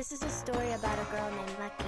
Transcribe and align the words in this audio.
This 0.00 0.12
is 0.12 0.22
a 0.22 0.30
story 0.30 0.72
about 0.72 0.98
a 0.98 1.04
girl 1.14 1.30
named 1.30 1.58
Lucky. 1.60 1.84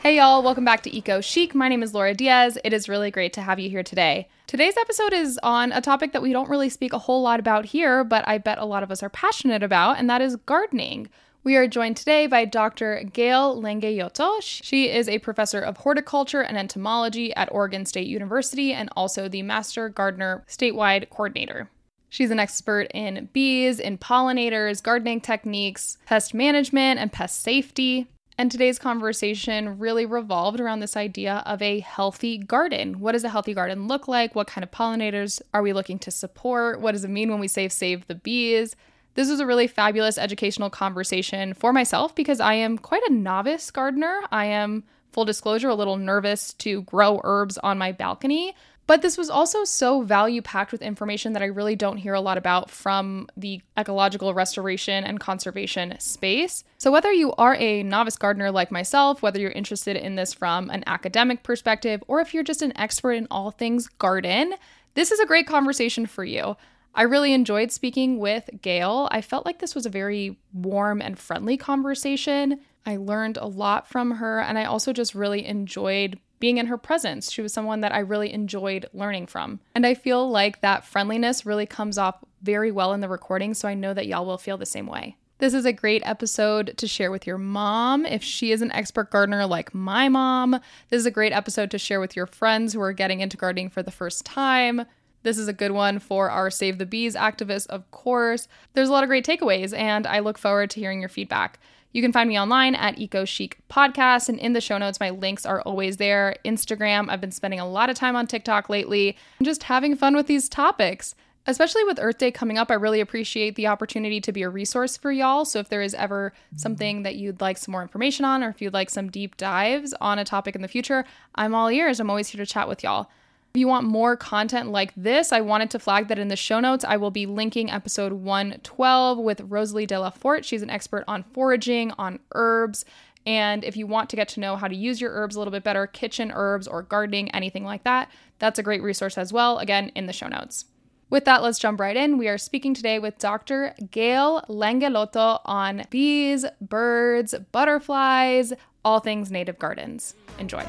Hey 0.00 0.18
y'all, 0.18 0.44
welcome 0.44 0.64
back 0.64 0.84
to 0.84 0.96
Eco 0.96 1.20
Chic. 1.20 1.56
My 1.56 1.68
name 1.68 1.82
is 1.82 1.92
Laura 1.92 2.14
Diaz. 2.14 2.56
It 2.62 2.72
is 2.72 2.88
really 2.88 3.10
great 3.10 3.32
to 3.32 3.42
have 3.42 3.58
you 3.58 3.68
here 3.68 3.82
today. 3.82 4.28
Today's 4.46 4.76
episode 4.76 5.12
is 5.12 5.40
on 5.42 5.72
a 5.72 5.80
topic 5.80 6.12
that 6.12 6.22
we 6.22 6.32
don't 6.32 6.48
really 6.48 6.68
speak 6.68 6.92
a 6.92 7.00
whole 7.00 7.20
lot 7.20 7.40
about 7.40 7.64
here, 7.64 8.04
but 8.04 8.22
I 8.28 8.38
bet 8.38 8.58
a 8.58 8.64
lot 8.64 8.84
of 8.84 8.92
us 8.92 9.02
are 9.02 9.08
passionate 9.08 9.64
about, 9.64 9.98
and 9.98 10.08
that 10.08 10.22
is 10.22 10.36
gardening. 10.36 11.08
We 11.42 11.56
are 11.56 11.66
joined 11.66 11.96
today 11.96 12.28
by 12.28 12.44
Dr. 12.44 13.02
Gail 13.12 13.60
Langellotto. 13.60 14.40
She 14.40 14.90
is 14.90 15.08
a 15.08 15.18
professor 15.18 15.62
of 15.62 15.78
horticulture 15.78 16.42
and 16.42 16.56
entomology 16.56 17.34
at 17.34 17.50
Oregon 17.50 17.86
State 17.86 18.06
University 18.06 18.72
and 18.72 18.88
also 18.96 19.28
the 19.28 19.42
Master 19.42 19.88
Gardener 19.88 20.44
statewide 20.46 21.10
coordinator. 21.10 21.68
She's 22.14 22.30
an 22.30 22.38
expert 22.38 22.92
in 22.94 23.28
bees, 23.32 23.80
in 23.80 23.98
pollinators, 23.98 24.80
gardening 24.80 25.20
techniques, 25.20 25.98
pest 26.06 26.32
management, 26.32 27.00
and 27.00 27.10
pest 27.10 27.42
safety. 27.42 28.06
And 28.38 28.52
today's 28.52 28.78
conversation 28.78 29.80
really 29.80 30.06
revolved 30.06 30.60
around 30.60 30.78
this 30.78 30.96
idea 30.96 31.42
of 31.44 31.60
a 31.60 31.80
healthy 31.80 32.38
garden. 32.38 33.00
What 33.00 33.12
does 33.12 33.24
a 33.24 33.28
healthy 33.28 33.52
garden 33.52 33.88
look 33.88 34.06
like? 34.06 34.36
What 34.36 34.46
kind 34.46 34.62
of 34.62 34.70
pollinators 34.70 35.42
are 35.52 35.60
we 35.60 35.72
looking 35.72 35.98
to 35.98 36.12
support? 36.12 36.80
What 36.80 36.92
does 36.92 37.02
it 37.02 37.10
mean 37.10 37.32
when 37.32 37.40
we 37.40 37.48
say 37.48 37.68
save 37.68 38.06
the 38.06 38.14
bees? 38.14 38.76
This 39.14 39.28
was 39.28 39.40
a 39.40 39.46
really 39.46 39.66
fabulous 39.66 40.16
educational 40.16 40.70
conversation 40.70 41.52
for 41.52 41.72
myself 41.72 42.14
because 42.14 42.38
I 42.38 42.54
am 42.54 42.78
quite 42.78 43.02
a 43.08 43.12
novice 43.12 43.72
gardener. 43.72 44.20
I 44.30 44.44
am, 44.44 44.84
full 45.10 45.24
disclosure, 45.24 45.68
a 45.68 45.74
little 45.74 45.96
nervous 45.96 46.52
to 46.54 46.82
grow 46.82 47.20
herbs 47.24 47.58
on 47.58 47.76
my 47.76 47.90
balcony. 47.90 48.54
But 48.86 49.00
this 49.00 49.16
was 49.16 49.30
also 49.30 49.64
so 49.64 50.02
value 50.02 50.42
packed 50.42 50.70
with 50.70 50.82
information 50.82 51.32
that 51.32 51.42
I 51.42 51.46
really 51.46 51.74
don't 51.74 51.96
hear 51.96 52.12
a 52.14 52.20
lot 52.20 52.36
about 52.36 52.70
from 52.70 53.28
the 53.36 53.62
ecological 53.78 54.34
restoration 54.34 55.04
and 55.04 55.18
conservation 55.18 55.94
space. 55.98 56.64
So, 56.76 56.92
whether 56.92 57.10
you 57.10 57.32
are 57.34 57.54
a 57.54 57.82
novice 57.82 58.16
gardener 58.16 58.50
like 58.50 58.70
myself, 58.70 59.22
whether 59.22 59.40
you're 59.40 59.50
interested 59.50 59.96
in 59.96 60.16
this 60.16 60.34
from 60.34 60.68
an 60.70 60.84
academic 60.86 61.42
perspective, 61.42 62.04
or 62.08 62.20
if 62.20 62.34
you're 62.34 62.42
just 62.42 62.62
an 62.62 62.76
expert 62.76 63.12
in 63.12 63.26
all 63.30 63.50
things 63.50 63.88
garden, 63.88 64.54
this 64.94 65.10
is 65.10 65.20
a 65.20 65.26
great 65.26 65.46
conversation 65.46 66.04
for 66.04 66.24
you. 66.24 66.56
I 66.94 67.02
really 67.02 67.32
enjoyed 67.32 67.72
speaking 67.72 68.18
with 68.18 68.48
Gail. 68.62 69.08
I 69.10 69.20
felt 69.20 69.46
like 69.46 69.58
this 69.58 69.74
was 69.74 69.86
a 69.86 69.90
very 69.90 70.38
warm 70.52 71.02
and 71.02 71.18
friendly 71.18 71.56
conversation. 71.56 72.60
I 72.86 72.96
learned 72.96 73.36
a 73.38 73.46
lot 73.46 73.88
from 73.88 74.12
her, 74.12 74.40
and 74.40 74.58
I 74.58 74.64
also 74.64 74.92
just 74.92 75.14
really 75.14 75.44
enjoyed 75.44 76.20
being 76.44 76.58
in 76.58 76.66
her 76.66 76.76
presence. 76.76 77.32
She 77.32 77.40
was 77.40 77.54
someone 77.54 77.80
that 77.80 77.94
I 77.94 78.00
really 78.00 78.30
enjoyed 78.30 78.84
learning 78.92 79.28
from. 79.28 79.60
And 79.74 79.86
I 79.86 79.94
feel 79.94 80.28
like 80.28 80.60
that 80.60 80.84
friendliness 80.84 81.46
really 81.46 81.64
comes 81.64 81.96
off 81.96 82.22
very 82.42 82.70
well 82.70 82.92
in 82.92 83.00
the 83.00 83.08
recording, 83.08 83.54
so 83.54 83.66
I 83.66 83.72
know 83.72 83.94
that 83.94 84.06
y'all 84.06 84.26
will 84.26 84.36
feel 84.36 84.58
the 84.58 84.66
same 84.66 84.86
way. 84.86 85.16
This 85.38 85.54
is 85.54 85.64
a 85.64 85.72
great 85.72 86.02
episode 86.04 86.76
to 86.76 86.86
share 86.86 87.10
with 87.10 87.26
your 87.26 87.38
mom 87.38 88.04
if 88.04 88.22
she 88.22 88.52
is 88.52 88.60
an 88.60 88.72
expert 88.72 89.10
gardener 89.10 89.46
like 89.46 89.72
my 89.72 90.10
mom. 90.10 90.60
This 90.90 90.98
is 90.98 91.06
a 91.06 91.10
great 91.10 91.32
episode 91.32 91.70
to 91.70 91.78
share 91.78 91.98
with 91.98 92.14
your 92.14 92.26
friends 92.26 92.74
who 92.74 92.80
are 92.82 92.92
getting 92.92 93.20
into 93.20 93.38
gardening 93.38 93.70
for 93.70 93.82
the 93.82 93.90
first 93.90 94.26
time. 94.26 94.84
This 95.22 95.38
is 95.38 95.48
a 95.48 95.54
good 95.54 95.72
one 95.72 95.98
for 95.98 96.28
our 96.28 96.50
Save 96.50 96.76
the 96.76 96.84
Bees 96.84 97.16
activists, 97.16 97.68
of 97.68 97.90
course. 97.90 98.48
There's 98.74 98.90
a 98.90 98.92
lot 98.92 99.02
of 99.02 99.08
great 99.08 99.24
takeaways, 99.24 99.74
and 99.74 100.06
I 100.06 100.18
look 100.18 100.36
forward 100.36 100.68
to 100.72 100.80
hearing 100.80 101.00
your 101.00 101.08
feedback. 101.08 101.58
You 101.94 102.02
can 102.02 102.12
find 102.12 102.28
me 102.28 102.36
online 102.36 102.74
at 102.74 102.98
Eco 102.98 103.24
Chic 103.24 103.58
Podcast, 103.70 104.28
and 104.28 104.36
in 104.40 104.52
the 104.52 104.60
show 104.60 104.76
notes, 104.78 104.98
my 104.98 105.10
links 105.10 105.46
are 105.46 105.62
always 105.62 105.96
there. 105.98 106.34
Instagram, 106.44 107.08
I've 107.08 107.20
been 107.20 107.30
spending 107.30 107.60
a 107.60 107.68
lot 107.68 107.88
of 107.88 107.94
time 107.94 108.16
on 108.16 108.26
TikTok 108.26 108.68
lately, 108.68 109.16
and 109.38 109.46
just 109.46 109.62
having 109.62 109.94
fun 109.94 110.16
with 110.16 110.26
these 110.26 110.48
topics. 110.48 111.14
Especially 111.46 111.84
with 111.84 112.00
Earth 112.00 112.18
Day 112.18 112.32
coming 112.32 112.58
up, 112.58 112.68
I 112.68 112.74
really 112.74 113.00
appreciate 113.00 113.54
the 113.54 113.68
opportunity 113.68 114.20
to 114.22 114.32
be 114.32 114.42
a 114.42 114.48
resource 114.48 114.96
for 114.96 115.12
y'all. 115.12 115.44
So 115.44 115.60
if 115.60 115.68
there 115.68 115.82
is 115.82 115.94
ever 115.94 116.32
something 116.56 117.04
that 117.04 117.14
you'd 117.14 117.40
like 117.40 117.58
some 117.58 117.70
more 117.70 117.82
information 117.82 118.24
on, 118.24 118.42
or 118.42 118.48
if 118.48 118.60
you'd 118.60 118.74
like 118.74 118.90
some 118.90 119.08
deep 119.08 119.36
dives 119.36 119.94
on 120.00 120.18
a 120.18 120.24
topic 120.24 120.56
in 120.56 120.62
the 120.62 120.68
future, 120.68 121.04
I'm 121.36 121.54
all 121.54 121.70
ears. 121.70 122.00
I'm 122.00 122.10
always 122.10 122.28
here 122.28 122.44
to 122.44 122.50
chat 122.50 122.66
with 122.68 122.82
y'all. 122.82 123.08
If 123.54 123.60
you 123.60 123.68
want 123.68 123.86
more 123.86 124.16
content 124.16 124.72
like 124.72 124.92
this, 124.96 125.30
I 125.30 125.40
wanted 125.40 125.70
to 125.70 125.78
flag 125.78 126.08
that 126.08 126.18
in 126.18 126.26
the 126.26 126.34
show 126.34 126.58
notes, 126.58 126.84
I 126.84 126.96
will 126.96 127.12
be 127.12 127.24
linking 127.24 127.70
episode 127.70 128.12
112 128.12 129.18
with 129.18 129.48
Rosalee 129.48 129.86
de 129.86 130.00
la 130.00 130.10
Forêt. 130.10 130.42
She's 130.42 130.62
an 130.62 130.70
expert 130.70 131.04
on 131.06 131.22
foraging, 131.22 131.92
on 131.92 132.18
herbs. 132.34 132.84
And 133.26 133.62
if 133.62 133.76
you 133.76 133.86
want 133.86 134.10
to 134.10 134.16
get 134.16 134.26
to 134.30 134.40
know 134.40 134.56
how 134.56 134.66
to 134.66 134.74
use 134.74 135.00
your 135.00 135.12
herbs 135.12 135.36
a 135.36 135.38
little 135.38 135.52
bit 135.52 135.62
better, 135.62 135.86
kitchen 135.86 136.32
herbs 136.34 136.66
or 136.66 136.82
gardening, 136.82 137.30
anything 137.30 137.62
like 137.62 137.84
that, 137.84 138.10
that's 138.40 138.58
a 138.58 138.62
great 138.64 138.82
resource 138.82 139.16
as 139.16 139.32
well. 139.32 139.60
Again, 139.60 139.92
in 139.94 140.06
the 140.06 140.12
show 140.12 140.26
notes. 140.26 140.64
With 141.08 141.24
that, 141.26 141.40
let's 141.40 141.60
jump 141.60 141.78
right 141.78 141.96
in. 141.96 142.18
We 142.18 142.26
are 142.26 142.38
speaking 142.38 142.74
today 142.74 142.98
with 142.98 143.18
Dr. 143.18 143.76
Gail 143.92 144.42
Langellotto 144.48 145.42
on 145.44 145.84
bees, 145.90 146.44
birds, 146.60 147.36
butterflies, 147.52 148.52
all 148.84 148.98
things 148.98 149.30
native 149.30 149.60
gardens. 149.60 150.16
Enjoy. 150.40 150.64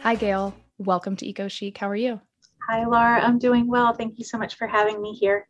Hi, 0.00 0.14
Gail. 0.14 0.54
Welcome 0.78 1.16
to 1.16 1.26
Eco 1.26 1.48
Chic. 1.48 1.76
How 1.76 1.88
are 1.88 1.96
you? 1.96 2.20
Hi, 2.68 2.84
Laura. 2.84 3.20
I'm 3.20 3.36
doing 3.36 3.66
well. 3.66 3.92
Thank 3.94 4.16
you 4.16 4.24
so 4.24 4.38
much 4.38 4.54
for 4.54 4.68
having 4.68 5.02
me 5.02 5.12
here. 5.12 5.48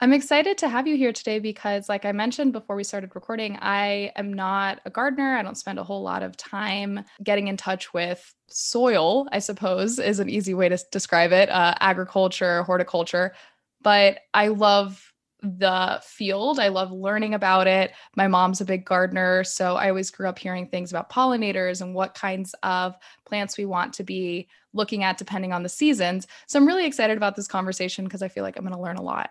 I'm 0.00 0.12
excited 0.12 0.58
to 0.58 0.68
have 0.68 0.86
you 0.86 0.98
here 0.98 1.14
today 1.14 1.38
because, 1.38 1.88
like 1.88 2.04
I 2.04 2.12
mentioned 2.12 2.52
before 2.52 2.76
we 2.76 2.84
started 2.84 3.12
recording, 3.14 3.56
I 3.62 4.12
am 4.16 4.34
not 4.34 4.80
a 4.84 4.90
gardener. 4.90 5.34
I 5.34 5.42
don't 5.42 5.56
spend 5.56 5.78
a 5.78 5.84
whole 5.84 6.02
lot 6.02 6.22
of 6.22 6.36
time 6.36 7.02
getting 7.22 7.48
in 7.48 7.56
touch 7.56 7.94
with 7.94 8.34
soil, 8.48 9.26
I 9.32 9.38
suppose, 9.38 9.98
is 9.98 10.18
an 10.20 10.28
easy 10.28 10.52
way 10.52 10.68
to 10.68 10.78
describe 10.92 11.32
it 11.32 11.48
uh, 11.48 11.74
agriculture, 11.80 12.62
horticulture. 12.64 13.32
But 13.80 14.18
I 14.34 14.48
love 14.48 15.10
the 15.58 16.00
field. 16.02 16.58
I 16.58 16.68
love 16.68 16.92
learning 16.92 17.34
about 17.34 17.66
it. 17.66 17.92
My 18.16 18.28
mom's 18.28 18.60
a 18.60 18.64
big 18.64 18.84
gardener, 18.84 19.44
so 19.44 19.76
I 19.76 19.88
always 19.88 20.10
grew 20.10 20.28
up 20.28 20.38
hearing 20.38 20.68
things 20.68 20.90
about 20.90 21.10
pollinators 21.10 21.80
and 21.80 21.94
what 21.94 22.14
kinds 22.14 22.54
of 22.62 22.96
plants 23.24 23.56
we 23.56 23.64
want 23.64 23.92
to 23.94 24.04
be 24.04 24.48
looking 24.72 25.04
at 25.04 25.18
depending 25.18 25.52
on 25.52 25.62
the 25.62 25.68
seasons. 25.68 26.26
So 26.46 26.58
I'm 26.58 26.66
really 26.66 26.86
excited 26.86 27.16
about 27.16 27.36
this 27.36 27.48
conversation 27.48 28.04
because 28.04 28.22
I 28.22 28.28
feel 28.28 28.42
like 28.42 28.56
I'm 28.56 28.64
going 28.64 28.74
to 28.74 28.82
learn 28.82 28.96
a 28.96 29.02
lot. 29.02 29.30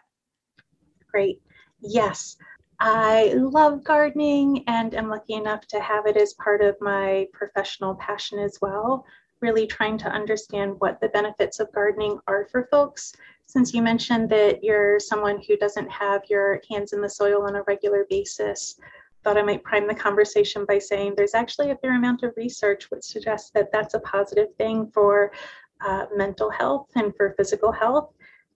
Great. 1.11 1.41
Yes. 1.81 2.37
I 2.79 3.33
love 3.35 3.83
gardening 3.83 4.63
and 4.67 4.93
am 4.95 5.09
lucky 5.09 5.33
enough 5.33 5.65
to 5.67 5.79
have 5.79 6.07
it 6.07 6.17
as 6.17 6.33
part 6.33 6.61
of 6.61 6.75
my 6.81 7.27
professional 7.31 7.95
passion 7.95 8.39
as 8.39 8.57
well. 8.61 9.05
Really 9.41 9.67
trying 9.67 9.97
to 9.99 10.09
understand 10.09 10.75
what 10.79 10.99
the 10.99 11.09
benefits 11.09 11.59
of 11.59 11.71
gardening 11.71 12.19
are 12.27 12.47
for 12.51 12.67
folks 12.71 13.13
since 13.47 13.73
you 13.73 13.81
mentioned 13.81 14.29
that 14.29 14.63
you're 14.63 14.99
someone 14.99 15.41
who 15.47 15.57
doesn't 15.57 15.89
have 15.91 16.21
your 16.29 16.61
hands 16.69 16.93
in 16.93 17.01
the 17.01 17.09
soil 17.09 17.43
on 17.43 17.55
a 17.55 17.63
regular 17.63 18.05
basis, 18.09 18.79
thought 19.23 19.37
I 19.37 19.41
might 19.41 19.63
prime 19.63 19.87
the 19.87 19.95
conversation 19.95 20.65
by 20.65 20.77
saying 20.77 21.13
there's 21.15 21.33
actually 21.33 21.71
a 21.71 21.77
fair 21.77 21.95
amount 21.95 22.23
of 22.23 22.33
research 22.37 22.91
which 22.91 23.03
suggests 23.03 23.49
that 23.55 23.71
that's 23.71 23.95
a 23.95 23.99
positive 24.01 24.53
thing 24.57 24.91
for 24.93 25.31
uh, 25.85 26.05
mental 26.15 26.49
health 26.49 26.89
and 26.95 27.13
for 27.15 27.33
physical 27.37 27.71
health. 27.71 28.11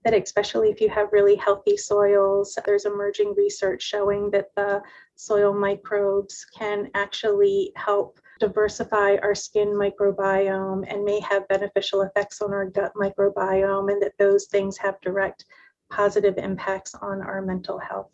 That 0.05 0.13
especially 0.13 0.69
if 0.69 0.79
you 0.79 0.89
have 0.89 1.11
really 1.11 1.35
healthy 1.35 1.75
soils, 1.75 2.57
there's 2.65 2.85
emerging 2.85 3.33
research 3.35 3.81
showing 3.81 4.31
that 4.31 4.47
the 4.55 4.81
soil 5.15 5.53
microbes 5.53 6.45
can 6.57 6.89
actually 6.93 7.73
help 7.75 8.19
diversify 8.39 9.17
our 9.21 9.35
skin 9.35 9.69
microbiome 9.69 10.85
and 10.91 11.03
may 11.03 11.19
have 11.21 11.47
beneficial 11.47 12.01
effects 12.01 12.41
on 12.41 12.53
our 12.53 12.65
gut 12.65 12.93
microbiome, 12.95 13.91
and 13.91 14.01
that 14.01 14.17
those 14.17 14.45
things 14.45 14.77
have 14.77 14.99
direct 15.01 15.45
positive 15.89 16.37
impacts 16.37 16.95
on 16.95 17.21
our 17.21 17.41
mental 17.41 17.79
health. 17.79 18.11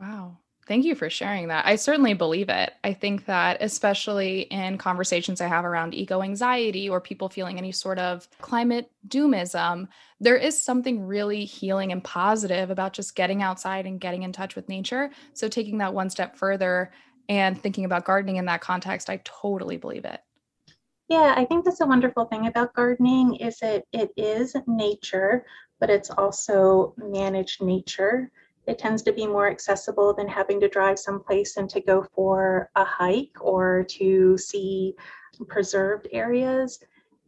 Wow. 0.00 0.38
Thank 0.68 0.84
you 0.84 0.94
for 0.94 1.08
sharing 1.08 1.48
that. 1.48 1.64
I 1.66 1.76
certainly 1.76 2.12
believe 2.12 2.50
it. 2.50 2.74
I 2.84 2.92
think 2.92 3.24
that, 3.24 3.56
especially 3.62 4.40
in 4.42 4.76
conversations 4.76 5.40
I 5.40 5.46
have 5.46 5.64
around 5.64 5.94
eco 5.94 6.22
anxiety 6.22 6.90
or 6.90 7.00
people 7.00 7.30
feeling 7.30 7.56
any 7.56 7.72
sort 7.72 7.98
of 7.98 8.28
climate 8.42 8.90
doomism, 9.08 9.88
there 10.20 10.36
is 10.36 10.62
something 10.62 11.06
really 11.06 11.46
healing 11.46 11.90
and 11.90 12.04
positive 12.04 12.68
about 12.68 12.92
just 12.92 13.16
getting 13.16 13.42
outside 13.42 13.86
and 13.86 13.98
getting 13.98 14.24
in 14.24 14.32
touch 14.32 14.56
with 14.56 14.68
nature. 14.68 15.08
So, 15.32 15.48
taking 15.48 15.78
that 15.78 15.94
one 15.94 16.10
step 16.10 16.36
further 16.36 16.92
and 17.28 17.60
thinking 17.60 17.84
about 17.84 18.04
gardening 18.04 18.36
in 18.36 18.46
that 18.46 18.60
context, 18.60 19.10
I 19.10 19.20
totally 19.24 19.76
believe 19.76 20.04
it. 20.04 20.20
Yeah, 21.08 21.34
I 21.36 21.44
think 21.44 21.64
that's 21.64 21.80
a 21.80 21.86
wonderful 21.86 22.26
thing 22.26 22.46
about 22.46 22.74
gardening 22.74 23.36
is 23.36 23.58
it 23.62 23.86
it 23.92 24.10
is 24.16 24.54
nature, 24.66 25.46
but 25.80 25.88
it's 25.88 26.10
also 26.10 26.94
managed 26.98 27.62
nature. 27.62 28.30
It 28.66 28.78
tends 28.78 29.02
to 29.04 29.12
be 29.12 29.26
more 29.26 29.48
accessible 29.48 30.12
than 30.12 30.28
having 30.28 30.60
to 30.60 30.68
drive 30.68 30.98
someplace 30.98 31.56
and 31.56 31.70
to 31.70 31.80
go 31.80 32.06
for 32.14 32.68
a 32.76 32.84
hike 32.84 33.36
or 33.40 33.84
to 33.84 34.36
see 34.36 34.94
preserved 35.46 36.08
areas. 36.12 36.78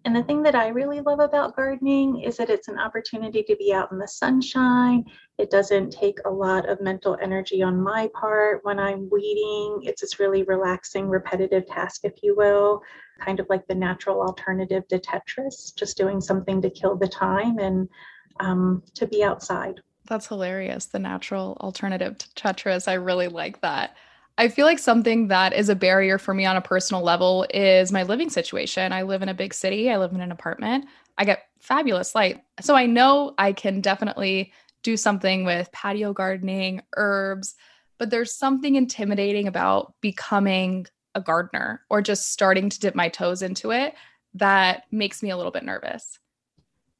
And 0.05 0.17
the 0.17 0.23
thing 0.23 0.43
that 0.45 0.55
I 0.55 0.69
really 0.69 1.01
love 1.01 1.21
about 1.21 1.55
gardening 1.55 2.23
is 2.23 2.39
that 2.39 2.49
it's 2.49 2.69
an 2.69 2.79
opportunity 2.79 3.43
to 3.43 3.57
be 3.57 3.73
out 3.73 3.93
in 3.93 3.99
the 3.99 4.09
sunshine. 4.09 5.05
It 5.37 5.51
doesn't 5.51 5.91
take 5.91 6.19
a 6.25 6.31
lot 6.31 6.69
of 6.69 6.81
mental 6.81 7.19
energy 7.21 7.63
on 7.63 7.81
my 7.81 8.09
part 8.15 8.61
when 8.63 8.79
I'm 8.79 9.11
weeding. 9.11 9.81
It's 9.83 10.01
this 10.01 10.19
really 10.19 10.43
relaxing, 10.45 11.09
repetitive 11.09 11.67
task, 11.67 12.01
if 12.05 12.15
you 12.23 12.35
will, 12.35 12.81
kind 13.21 13.41
of 13.41 13.47
like 13.51 13.67
the 13.67 13.75
natural 13.75 14.23
alternative 14.23 14.89
to 14.89 14.99
Tetris, 14.99 15.75
just 15.75 15.99
doing 15.99 16.21
something 16.21 16.63
to 16.63 16.71
kill 16.71 16.97
the 16.97 17.09
time 17.09 17.59
and 17.59 17.87
um, 18.41 18.83
to 18.95 19.07
be 19.07 19.23
outside. 19.23 19.81
That's 20.07 20.27
hilarious. 20.27 20.87
The 20.87 20.99
natural 20.99 21.59
alternative 21.61 22.17
to 22.17 22.29
Tetris. 22.31 22.89
I 22.89 22.95
really 22.95 23.29
like 23.29 23.61
that. 23.61 23.97
I 24.39 24.49
feel 24.49 24.67
like 24.67 24.79
something 24.79 25.29
that 25.29 25.53
is 25.53 25.69
a 25.69 25.75
barrier 25.75 26.19
for 26.19 26.33
me 26.33 26.47
on 26.47 26.57
a 26.57 26.63
personal 26.63 27.03
level 27.03 27.47
is 27.53 27.93
my 27.93 28.05
living 28.05 28.31
situation. 28.31 28.93
I 28.93 29.03
live 29.03 29.23
in 29.23 29.29
a 29.29 29.35
big 29.35 29.53
city, 29.53 29.91
I 29.91 29.99
live 29.99 30.13
in 30.13 30.21
an 30.21 30.33
apartment. 30.33 30.87
I 31.19 31.25
get 31.25 31.49
fabulous 31.59 32.15
light. 32.15 32.43
So 32.61 32.75
I 32.75 32.87
know 32.87 33.35
I 33.37 33.53
can 33.53 33.83
definitely 33.83 34.53
do 34.83 34.97
something 34.97 35.45
with 35.45 35.71
patio 35.73 36.15
gardening, 36.15 36.83
herbs, 36.97 37.55
but 37.99 38.09
there's 38.09 38.33
something 38.33 38.77
intimidating 38.77 39.47
about 39.47 39.95
becoming 40.01 40.87
a 41.15 41.21
gardener 41.21 41.83
or 41.91 42.01
just 42.01 42.33
starting 42.33 42.71
to 42.71 42.81
dip 42.81 42.95
my 42.95 43.11
toes 43.11 43.43
into 43.43 43.73
it 43.73 43.95
that 44.35 44.85
makes 44.91 45.23
me 45.23 45.31
a 45.31 45.37
little 45.37 45.53
bit 45.53 45.65
nervous. 45.65 46.19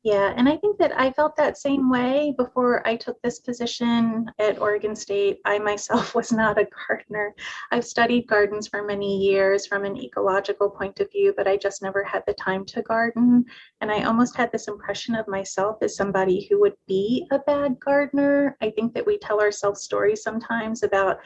Yeah, 0.03 0.33
and 0.35 0.49
I 0.49 0.57
think 0.57 0.79
that 0.79 0.99
I 0.99 1.13
felt 1.13 1.37
that 1.37 1.59
same 1.59 1.91
way 1.91 2.35
before 2.39 2.87
I 2.89 2.97
took 2.97 3.21
this 3.21 3.39
position 3.39 4.31
at 4.39 4.59
Oregon 4.59 4.97
State. 4.97 5.41
I 5.45 5.59
myself 5.59 6.15
was 6.15 6.33
not 6.33 6.59
a 6.59 6.67
gardener. 6.89 7.35
I've 7.71 7.85
studied 7.85 8.27
gardens 8.27 8.67
for 8.67 8.83
many 8.83 9.19
years 9.19 9.67
from 9.67 9.85
an 9.85 9.99
ecological 9.99 10.71
point 10.71 11.01
of 11.01 11.13
view, 11.13 11.35
but 11.37 11.47
I 11.47 11.59
just 11.59 11.83
never 11.83 12.03
had 12.03 12.23
the 12.27 12.33
time 12.33 12.65
to 12.67 12.81
garden. 12.81 13.45
And 13.83 13.93
I 13.93 14.05
almost 14.05 14.37
had 14.39 14.51
this 14.53 14.69
impression 14.69 15.15
of 15.17 15.29
myself 15.29 15.77
as 15.83 15.97
somebody 15.97 16.47
who 16.49 16.59
would 16.61 16.77
be 16.87 17.27
a 17.31 17.39
bad 17.41 17.79
gardener. 17.79 18.57
I 18.63 18.71
think 18.71 18.95
that 18.95 19.07
we 19.07 19.19
tell 19.19 19.39
ourselves 19.39 19.83
stories 19.83 20.23
sometimes 20.23 20.83
about 20.83 21.19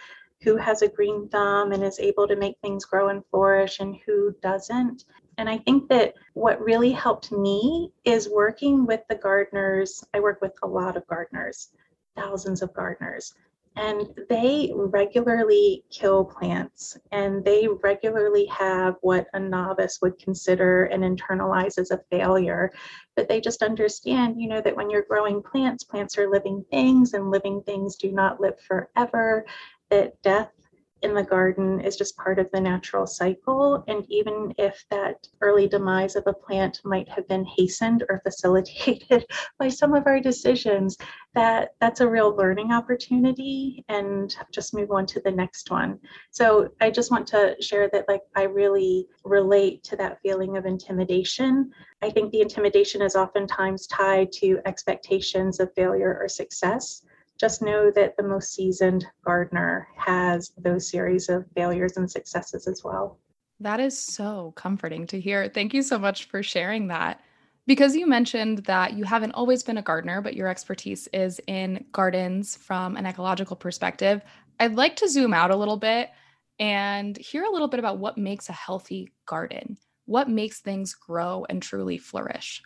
who 0.42 0.56
has 0.56 0.82
a 0.82 0.88
green 0.88 1.28
thumb 1.28 1.70
and 1.70 1.84
is 1.84 2.00
able 2.00 2.26
to 2.26 2.34
make 2.34 2.56
things 2.60 2.84
grow 2.84 3.08
and 3.08 3.24
flourish 3.30 3.78
and 3.78 3.96
who 4.04 4.34
doesn't. 4.42 5.04
And 5.38 5.48
I 5.48 5.58
think 5.58 5.88
that 5.88 6.14
what 6.34 6.60
really 6.60 6.92
helped 6.92 7.32
me 7.32 7.92
is 8.04 8.28
working 8.28 8.86
with 8.86 9.00
the 9.08 9.16
gardeners. 9.16 10.04
I 10.14 10.20
work 10.20 10.40
with 10.40 10.54
a 10.62 10.68
lot 10.68 10.96
of 10.96 11.06
gardeners, 11.06 11.70
thousands 12.16 12.62
of 12.62 12.72
gardeners, 12.74 13.34
and 13.76 14.08
they 14.28 14.70
regularly 14.74 15.84
kill 15.90 16.24
plants 16.24 16.96
and 17.10 17.44
they 17.44 17.66
regularly 17.82 18.46
have 18.46 18.94
what 19.00 19.26
a 19.34 19.40
novice 19.40 19.98
would 20.00 20.16
consider 20.18 20.84
and 20.84 21.02
internalize 21.02 21.78
as 21.78 21.90
a 21.90 22.00
failure. 22.10 22.70
But 23.16 23.28
they 23.28 23.40
just 23.40 23.62
understand, 23.62 24.40
you 24.40 24.48
know, 24.48 24.60
that 24.60 24.76
when 24.76 24.90
you're 24.90 25.02
growing 25.02 25.42
plants, 25.42 25.82
plants 25.82 26.16
are 26.18 26.30
living 26.30 26.64
things 26.70 27.14
and 27.14 27.30
living 27.30 27.62
things 27.62 27.96
do 27.96 28.12
not 28.12 28.40
live 28.40 28.60
forever, 28.60 29.44
that 29.90 30.22
death 30.22 30.52
in 31.04 31.14
the 31.14 31.22
garden 31.22 31.80
is 31.80 31.96
just 31.96 32.16
part 32.16 32.38
of 32.38 32.50
the 32.50 32.60
natural 32.60 33.06
cycle. 33.06 33.84
And 33.86 34.04
even 34.08 34.54
if 34.58 34.84
that 34.90 35.28
early 35.42 35.68
demise 35.68 36.16
of 36.16 36.26
a 36.26 36.32
plant 36.32 36.80
might 36.84 37.08
have 37.10 37.28
been 37.28 37.44
hastened 37.44 38.04
or 38.08 38.20
facilitated 38.24 39.26
by 39.58 39.68
some 39.68 39.94
of 39.94 40.06
our 40.06 40.18
decisions, 40.18 40.96
that 41.34 41.74
that's 41.80 42.00
a 42.00 42.08
real 42.08 42.34
learning 42.34 42.72
opportunity 42.72 43.84
and 43.88 44.34
just 44.50 44.74
move 44.74 44.90
on 44.90 45.04
to 45.06 45.20
the 45.20 45.30
next 45.30 45.70
one. 45.70 45.98
So 46.30 46.68
I 46.80 46.90
just 46.90 47.10
want 47.10 47.26
to 47.28 47.54
share 47.60 47.88
that 47.92 48.08
like 48.08 48.22
I 48.34 48.44
really 48.44 49.06
relate 49.24 49.84
to 49.84 49.96
that 49.96 50.20
feeling 50.22 50.56
of 50.56 50.64
intimidation. 50.64 51.70
I 52.02 52.10
think 52.10 52.32
the 52.32 52.40
intimidation 52.40 53.02
is 53.02 53.14
oftentimes 53.14 53.86
tied 53.86 54.32
to 54.32 54.60
expectations 54.64 55.60
of 55.60 55.72
failure 55.74 56.18
or 56.20 56.28
success 56.28 57.02
just 57.44 57.60
know 57.60 57.90
that 57.90 58.16
the 58.16 58.22
most 58.22 58.54
seasoned 58.54 59.04
gardener 59.22 59.86
has 59.98 60.52
those 60.56 60.88
series 60.88 61.28
of 61.28 61.44
failures 61.54 61.98
and 61.98 62.10
successes 62.10 62.66
as 62.66 62.80
well. 62.82 63.18
That 63.60 63.80
is 63.80 63.98
so 63.98 64.54
comforting 64.56 65.06
to 65.08 65.20
hear. 65.20 65.50
Thank 65.50 65.74
you 65.74 65.82
so 65.82 65.98
much 65.98 66.24
for 66.24 66.42
sharing 66.42 66.86
that. 66.86 67.20
Because 67.66 67.94
you 67.94 68.06
mentioned 68.06 68.64
that 68.64 68.94
you 68.94 69.04
haven't 69.04 69.32
always 69.32 69.62
been 69.62 69.76
a 69.76 69.82
gardener, 69.82 70.22
but 70.22 70.34
your 70.34 70.48
expertise 70.48 71.06
is 71.12 71.38
in 71.46 71.84
gardens 71.92 72.56
from 72.56 72.96
an 72.96 73.04
ecological 73.04 73.56
perspective, 73.56 74.22
I'd 74.58 74.76
like 74.76 74.96
to 74.96 75.08
zoom 75.10 75.34
out 75.34 75.50
a 75.50 75.56
little 75.56 75.76
bit 75.76 76.08
and 76.58 77.14
hear 77.14 77.44
a 77.44 77.50
little 77.50 77.68
bit 77.68 77.78
about 77.78 77.98
what 77.98 78.16
makes 78.16 78.48
a 78.48 78.54
healthy 78.54 79.12
garden. 79.26 79.76
What 80.06 80.30
makes 80.30 80.60
things 80.60 80.94
grow 80.94 81.44
and 81.50 81.60
truly 81.60 81.98
flourish? 81.98 82.62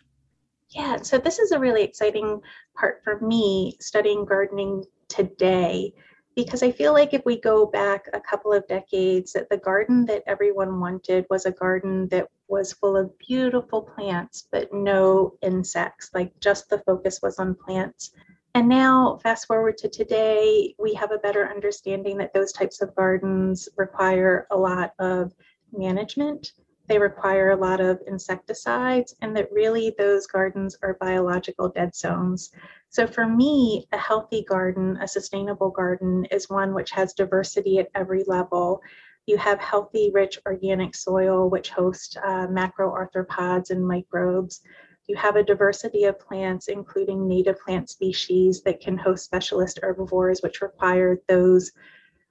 Yeah, 0.71 0.97
so 1.01 1.17
this 1.17 1.39
is 1.39 1.51
a 1.51 1.59
really 1.59 1.83
exciting 1.83 2.41
part 2.75 3.03
for 3.03 3.19
me 3.19 3.77
studying 3.79 4.23
gardening 4.23 4.83
today 5.07 5.93
because 6.35 6.61
I 6.61 6.71
feel 6.71 6.93
like 6.93 7.13
if 7.13 7.25
we 7.25 7.41
go 7.41 7.65
back 7.65 8.05
a 8.13 8.21
couple 8.21 8.53
of 8.53 8.67
decades, 8.67 9.33
that 9.33 9.49
the 9.49 9.57
garden 9.57 10.05
that 10.05 10.23
everyone 10.27 10.79
wanted 10.79 11.25
was 11.29 11.45
a 11.45 11.51
garden 11.51 12.07
that 12.09 12.27
was 12.47 12.71
full 12.71 12.95
of 12.95 13.17
beautiful 13.17 13.81
plants, 13.81 14.47
but 14.51 14.71
no 14.71 15.33
insects, 15.41 16.11
like 16.13 16.31
just 16.39 16.69
the 16.69 16.79
focus 16.79 17.19
was 17.21 17.39
on 17.39 17.55
plants. 17.55 18.11
And 18.55 18.69
now, 18.69 19.19
fast 19.21 19.47
forward 19.47 19.77
to 19.79 19.89
today, 19.89 20.75
we 20.79 20.93
have 20.93 21.11
a 21.11 21.19
better 21.19 21.49
understanding 21.49 22.17
that 22.17 22.33
those 22.33 22.51
types 22.51 22.81
of 22.81 22.95
gardens 22.95 23.67
require 23.75 24.47
a 24.51 24.57
lot 24.57 24.93
of 24.99 25.33
management 25.73 26.53
they 26.89 26.97
require 26.97 27.51
a 27.51 27.55
lot 27.55 27.79
of 27.79 28.01
insecticides, 28.07 29.15
and 29.21 29.37
that 29.37 29.51
really 29.51 29.93
those 29.97 30.25
gardens 30.25 30.75
are 30.81 30.97
biological 30.99 31.69
dead 31.69 31.95
zones. 31.95 32.51
So, 32.89 33.05
for 33.05 33.27
me, 33.27 33.87
a 33.93 33.97
healthy 33.97 34.43
garden, 34.43 34.97
a 34.99 35.07
sustainable 35.07 35.69
garden, 35.69 36.25
is 36.31 36.49
one 36.49 36.73
which 36.73 36.89
has 36.91 37.13
diversity 37.13 37.77
at 37.77 37.91
every 37.93 38.23
level. 38.25 38.81
You 39.27 39.37
have 39.37 39.59
healthy, 39.59 40.09
rich 40.11 40.39
organic 40.47 40.95
soil, 40.95 41.47
which 41.47 41.69
host 41.69 42.17
uh, 42.17 42.47
macroarthropods 42.47 43.69
and 43.69 43.87
microbes. 43.87 44.61
You 45.07 45.15
have 45.15 45.35
a 45.35 45.43
diversity 45.43 46.05
of 46.05 46.19
plants, 46.19 46.69
including 46.69 47.27
native 47.27 47.59
plant 47.61 47.91
species 47.91 48.63
that 48.63 48.79
can 48.79 48.97
host 48.97 49.25
specialist 49.25 49.79
herbivores, 49.83 50.41
which 50.41 50.61
require 50.61 51.21
those 51.27 51.71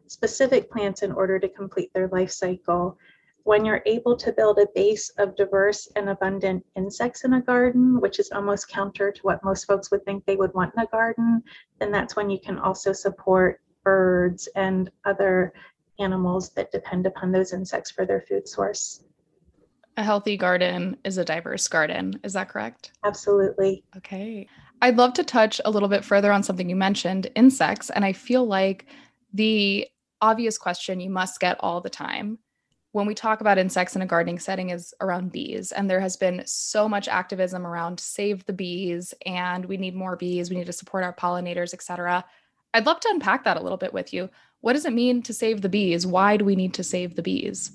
specific 0.08 0.68
plants 0.70 1.02
in 1.02 1.12
order 1.12 1.38
to 1.38 1.48
complete 1.48 1.92
their 1.94 2.08
life 2.08 2.32
cycle 2.32 2.98
when 3.44 3.64
you're 3.64 3.82
able 3.86 4.16
to 4.16 4.32
build 4.32 4.58
a 4.58 4.66
base 4.74 5.10
of 5.18 5.36
diverse 5.36 5.88
and 5.96 6.10
abundant 6.10 6.64
insects 6.76 7.24
in 7.24 7.34
a 7.34 7.40
garden, 7.40 8.00
which 8.00 8.18
is 8.18 8.30
almost 8.30 8.68
counter 8.68 9.10
to 9.10 9.22
what 9.22 9.42
most 9.44 9.64
folks 9.64 9.90
would 9.90 10.04
think 10.04 10.24
they 10.24 10.36
would 10.36 10.52
want 10.54 10.72
in 10.76 10.82
a 10.82 10.86
garden, 10.86 11.42
then 11.78 11.90
that's 11.90 12.16
when 12.16 12.28
you 12.28 12.38
can 12.38 12.58
also 12.58 12.92
support 12.92 13.60
birds 13.84 14.48
and 14.54 14.90
other 15.04 15.52
animals 15.98 16.50
that 16.50 16.70
depend 16.70 17.06
upon 17.06 17.32
those 17.32 17.52
insects 17.52 17.90
for 17.90 18.04
their 18.04 18.20
food 18.20 18.46
source. 18.46 19.02
A 19.96 20.02
healthy 20.02 20.36
garden 20.36 20.96
is 21.04 21.18
a 21.18 21.24
diverse 21.24 21.66
garden. 21.66 22.20
Is 22.22 22.34
that 22.34 22.48
correct? 22.48 22.92
Absolutely. 23.04 23.82
Okay. 23.96 24.46
I'd 24.80 24.96
love 24.96 25.12
to 25.14 25.24
touch 25.24 25.60
a 25.64 25.70
little 25.70 25.88
bit 25.88 26.04
further 26.04 26.30
on 26.30 26.42
something 26.42 26.68
you 26.68 26.76
mentioned 26.76 27.28
insects. 27.34 27.90
And 27.90 28.04
I 28.04 28.12
feel 28.12 28.46
like 28.46 28.86
the 29.32 29.88
obvious 30.20 30.56
question 30.56 31.00
you 31.00 31.10
must 31.10 31.40
get 31.40 31.56
all 31.60 31.80
the 31.80 31.90
time 31.90 32.38
when 32.92 33.06
we 33.06 33.14
talk 33.14 33.40
about 33.40 33.58
insects 33.58 33.96
in 33.96 34.02
a 34.02 34.06
gardening 34.06 34.38
setting 34.38 34.70
is 34.70 34.94
around 35.00 35.30
bees 35.30 35.72
and 35.72 35.88
there 35.88 36.00
has 36.00 36.16
been 36.16 36.42
so 36.46 36.88
much 36.88 37.06
activism 37.08 37.66
around 37.66 38.00
save 38.00 38.44
the 38.46 38.52
bees 38.52 39.14
and 39.26 39.64
we 39.66 39.76
need 39.76 39.94
more 39.94 40.16
bees 40.16 40.50
we 40.50 40.56
need 40.56 40.66
to 40.66 40.72
support 40.72 41.04
our 41.04 41.12
pollinators 41.12 41.74
etc 41.74 42.24
i'd 42.74 42.86
love 42.86 43.00
to 43.00 43.08
unpack 43.10 43.44
that 43.44 43.56
a 43.56 43.62
little 43.62 43.78
bit 43.78 43.92
with 43.92 44.12
you. 44.12 44.28
What 44.60 44.72
does 44.72 44.86
it 44.86 44.92
mean 44.92 45.22
to 45.22 45.32
save 45.32 45.62
the 45.62 45.68
bees? 45.68 46.04
Why 46.06 46.36
do 46.36 46.44
we 46.44 46.56
need 46.56 46.74
to 46.74 46.82
save 46.82 47.14
the 47.14 47.22
bees 47.22 47.70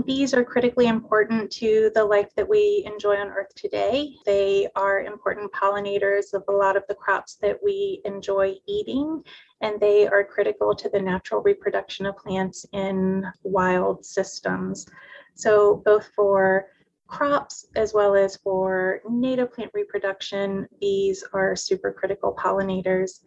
Bees 0.00 0.32
are 0.32 0.44
critically 0.44 0.86
important 0.86 1.50
to 1.52 1.90
the 1.94 2.04
life 2.04 2.34
that 2.34 2.48
we 2.48 2.82
enjoy 2.86 3.16
on 3.16 3.28
Earth 3.28 3.54
today. 3.54 4.16
They 4.24 4.66
are 4.74 5.02
important 5.02 5.52
pollinators 5.52 6.32
of 6.32 6.44
a 6.48 6.52
lot 6.52 6.76
of 6.78 6.84
the 6.88 6.94
crops 6.94 7.36
that 7.42 7.58
we 7.62 8.00
enjoy 8.06 8.54
eating, 8.66 9.22
and 9.60 9.78
they 9.78 10.08
are 10.08 10.24
critical 10.24 10.74
to 10.74 10.88
the 10.88 11.00
natural 11.00 11.42
reproduction 11.42 12.06
of 12.06 12.16
plants 12.16 12.64
in 12.72 13.26
wild 13.42 14.04
systems. 14.04 14.86
So, 15.34 15.82
both 15.84 16.08
for 16.16 16.68
crops 17.06 17.66
as 17.76 17.92
well 17.92 18.14
as 18.14 18.36
for 18.36 19.02
native 19.10 19.52
plant 19.52 19.72
reproduction, 19.74 20.66
bees 20.80 21.22
are 21.34 21.54
super 21.54 21.92
critical 21.92 22.34
pollinators. 22.34 23.20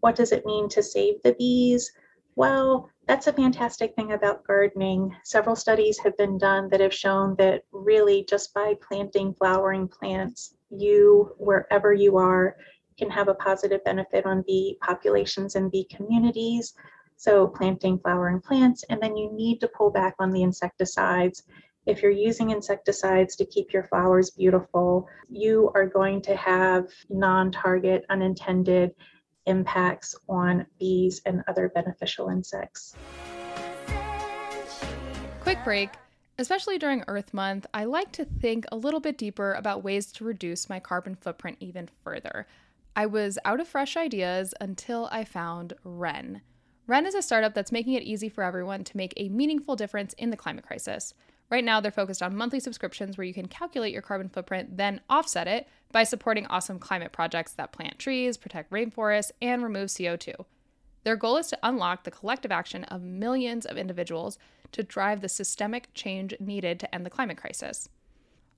What 0.00 0.14
does 0.14 0.30
it 0.32 0.44
mean 0.44 0.68
to 0.68 0.82
save 0.82 1.22
the 1.22 1.32
bees? 1.38 1.90
Well, 2.36 2.90
that's 3.06 3.26
a 3.26 3.32
fantastic 3.32 3.94
thing 3.94 4.12
about 4.12 4.46
gardening. 4.46 5.14
Several 5.24 5.56
studies 5.56 5.98
have 5.98 6.16
been 6.16 6.38
done 6.38 6.68
that 6.70 6.80
have 6.80 6.94
shown 6.94 7.34
that 7.36 7.64
really 7.72 8.24
just 8.28 8.54
by 8.54 8.74
planting 8.86 9.34
flowering 9.34 9.88
plants, 9.88 10.54
you, 10.70 11.34
wherever 11.38 11.92
you 11.92 12.16
are, 12.16 12.56
can 12.96 13.10
have 13.10 13.28
a 13.28 13.34
positive 13.34 13.82
benefit 13.84 14.24
on 14.24 14.44
bee 14.46 14.78
populations 14.80 15.56
and 15.56 15.70
bee 15.70 15.84
communities. 15.84 16.74
So, 17.16 17.46
planting 17.46 17.98
flowering 17.98 18.40
plants, 18.40 18.84
and 18.88 19.00
then 19.00 19.16
you 19.16 19.32
need 19.32 19.60
to 19.60 19.68
pull 19.68 19.90
back 19.90 20.14
on 20.18 20.30
the 20.30 20.42
insecticides. 20.42 21.44
If 21.86 22.02
you're 22.02 22.10
using 22.10 22.50
insecticides 22.50 23.36
to 23.36 23.44
keep 23.44 23.72
your 23.72 23.84
flowers 23.84 24.30
beautiful, 24.30 25.08
you 25.28 25.70
are 25.74 25.86
going 25.86 26.22
to 26.22 26.36
have 26.36 26.86
non 27.10 27.50
target, 27.50 28.04
unintended 28.10 28.92
impacts 29.46 30.14
on 30.28 30.66
bees 30.78 31.20
and 31.26 31.42
other 31.48 31.68
beneficial 31.68 32.28
insects. 32.28 32.94
Quick 35.40 35.58
break. 35.64 35.90
Especially 36.38 36.78
during 36.78 37.04
Earth 37.08 37.34
Month, 37.34 37.66
I 37.74 37.84
like 37.84 38.10
to 38.12 38.24
think 38.24 38.64
a 38.72 38.76
little 38.76 39.00
bit 39.00 39.18
deeper 39.18 39.52
about 39.52 39.84
ways 39.84 40.10
to 40.12 40.24
reduce 40.24 40.68
my 40.68 40.80
carbon 40.80 41.14
footprint 41.14 41.58
even 41.60 41.88
further. 42.02 42.46
I 42.96 43.06
was 43.06 43.38
out 43.44 43.60
of 43.60 43.68
fresh 43.68 43.96
ideas 43.96 44.54
until 44.60 45.08
I 45.12 45.24
found 45.24 45.74
Wren. 45.84 46.40
Wren 46.86 47.06
is 47.06 47.14
a 47.14 47.22
startup 47.22 47.54
that's 47.54 47.72
making 47.72 47.94
it 47.94 48.02
easy 48.02 48.28
for 48.28 48.44
everyone 48.44 48.84
to 48.84 48.96
make 48.96 49.14
a 49.16 49.28
meaningful 49.28 49.76
difference 49.76 50.14
in 50.14 50.30
the 50.30 50.36
climate 50.36 50.66
crisis. 50.66 51.14
Right 51.52 51.62
now, 51.62 51.80
they're 51.80 51.90
focused 51.92 52.22
on 52.22 52.34
monthly 52.34 52.60
subscriptions 52.60 53.18
where 53.18 53.26
you 53.26 53.34
can 53.34 53.46
calculate 53.46 53.92
your 53.92 54.00
carbon 54.00 54.30
footprint, 54.30 54.78
then 54.78 55.02
offset 55.10 55.46
it 55.46 55.68
by 55.92 56.02
supporting 56.02 56.46
awesome 56.46 56.78
climate 56.78 57.12
projects 57.12 57.52
that 57.52 57.72
plant 57.72 57.98
trees, 57.98 58.38
protect 58.38 58.70
rainforests, 58.70 59.32
and 59.42 59.62
remove 59.62 59.90
CO2. 59.90 60.46
Their 61.04 61.14
goal 61.14 61.36
is 61.36 61.48
to 61.48 61.58
unlock 61.62 62.04
the 62.04 62.10
collective 62.10 62.50
action 62.50 62.84
of 62.84 63.02
millions 63.02 63.66
of 63.66 63.76
individuals 63.76 64.38
to 64.72 64.82
drive 64.82 65.20
the 65.20 65.28
systemic 65.28 65.92
change 65.92 66.32
needed 66.40 66.80
to 66.80 66.94
end 66.94 67.04
the 67.04 67.10
climate 67.10 67.36
crisis. 67.36 67.90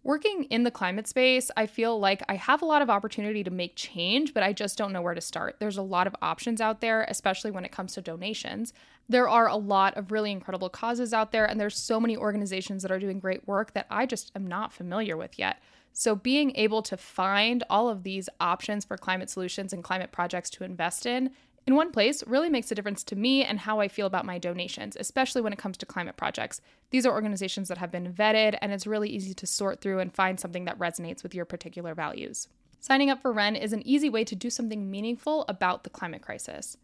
Working 0.05 0.45
in 0.45 0.65
the 0.65 0.71
climate 0.71 1.09
space, 1.09 1.51
I 1.57 1.65
feel 1.65 1.99
like 1.99 2.23
I 2.29 2.35
have 2.35 2.61
a 2.61 2.67
lot 2.67 2.83
of 2.83 2.91
opportunity 2.91 3.43
to 3.43 3.51
make 3.51 3.75
change, 3.75 4.35
but 4.35 4.43
I 4.43 4.53
just 4.53 4.77
don't 4.77 4.93
know 4.93 5.01
where 5.01 5.15
to 5.15 5.21
start. 5.23 5.57
There's 5.61 5.79
a 5.79 5.83
lot 5.83 6.07
of 6.07 6.15
options 6.21 6.61
out 6.61 6.83
there, 6.83 7.07
especially 7.09 7.51
when 7.51 7.65
it 7.65 7.73
comes 7.73 7.95
to 7.95 8.03
donations. 8.03 8.75
There 9.09 9.27
are 9.27 9.49
a 9.49 9.57
lot 9.57 9.97
of 9.97 10.13
really 10.13 10.31
incredible 10.31 10.69
causes 10.69 11.15
out 11.15 11.33
there, 11.33 11.47
and 11.47 11.59
there's 11.59 11.79
so 11.79 11.99
many 11.99 12.19
organizations 12.19 12.83
that 12.83 12.93
are 12.93 12.99
doing 12.99 13.19
great 13.19 13.49
work 13.49 13.73
that 13.73 13.87
I 13.89 14.05
just 14.05 14.31
am 14.37 14.47
not 14.47 14.75
familiar 14.75 15.17
with 15.17 15.39
yet. 15.39 15.63
So, 15.95 16.15
being 16.15 16.55
able 16.55 16.83
to 16.83 16.99
find 16.99 17.65
all 17.71 17.89
of 17.89 18.03
these 18.03 18.29
options 18.41 18.85
for 18.85 18.99
climate 18.99 19.31
solutions 19.31 19.73
and 19.73 19.83
climate 19.83 20.13
projects 20.13 20.51
to 20.51 20.65
invest 20.65 21.07
in 21.07 21.31
in 21.67 21.77
one 21.77 21.93
place 21.93 22.27
really 22.27 22.51
makes 22.51 22.71
a 22.71 22.75
difference 22.75 23.03
to 23.05 23.17
me 23.17 23.43
and 23.43 23.61
how 23.61 23.81
I 23.81 23.89
feel 23.89 24.07
about 24.07 24.27
my 24.27 24.39
donations, 24.39 24.97
especially 25.01 25.41
when 25.41 25.53
it 25.53 25.59
comes 25.59 25.79
to 25.79 25.87
climate 25.87 26.17
projects. 26.17 26.61
These 26.91 27.07
are 27.07 27.13
organizations 27.13 27.69
that 27.69 27.79
have 27.79 27.91
been 27.91 28.13
vetted, 28.13 28.59
and 28.61 28.73
it's 28.73 28.87
really 28.87 29.09
easy 29.09 29.33
to 29.35 29.47
sort 29.47 29.81
through 29.81 30.01
and 30.01 30.15
find 30.15 30.39
something 30.39 30.67
that 30.67 30.79
resonates 30.79 31.23
with 31.23 31.35
your 31.35 31.47
particular 31.47 31.95
values. 31.95 32.49
Signing 32.81 33.09
up 33.09 33.23
for 33.23 33.33
Wren 33.33 33.57
is 33.57 33.73
an 33.73 33.87
easy 33.87 34.11
way 34.11 34.25
to 34.25 34.37
do 34.37 34.51
something 34.51 34.91
meaningful 34.91 35.47
about 35.49 35.85
the 35.85 35.91
climate 35.91 36.21
crisis. 36.21 36.77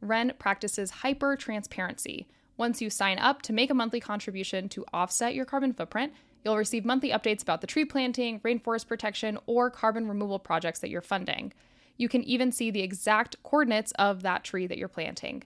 Wren 0.00 0.32
practices 0.38 0.90
hyper 0.90 1.34
transparency. 1.34 2.28
Once 2.56 2.80
you 2.80 2.88
sign 2.88 3.18
up 3.18 3.42
to 3.42 3.52
make 3.52 3.68
a 3.68 3.74
monthly 3.74 3.98
contribution 3.98 4.68
to 4.68 4.84
offset 4.92 5.34
your 5.34 5.44
carbon 5.44 5.72
footprint, 5.72 6.12
you'll 6.44 6.56
receive 6.56 6.84
monthly 6.84 7.10
updates 7.10 7.42
about 7.42 7.62
the 7.62 7.66
tree 7.66 7.84
planting, 7.84 8.38
rainforest 8.40 8.86
protection, 8.86 9.38
or 9.46 9.70
carbon 9.70 10.06
removal 10.06 10.38
projects 10.38 10.78
that 10.78 10.88
you're 10.88 11.00
funding. 11.00 11.52
You 12.00 12.08
can 12.08 12.24
even 12.24 12.50
see 12.50 12.70
the 12.70 12.80
exact 12.80 13.36
coordinates 13.42 13.92
of 13.98 14.22
that 14.22 14.42
tree 14.42 14.66
that 14.66 14.78
you're 14.78 14.88
planting. 14.88 15.42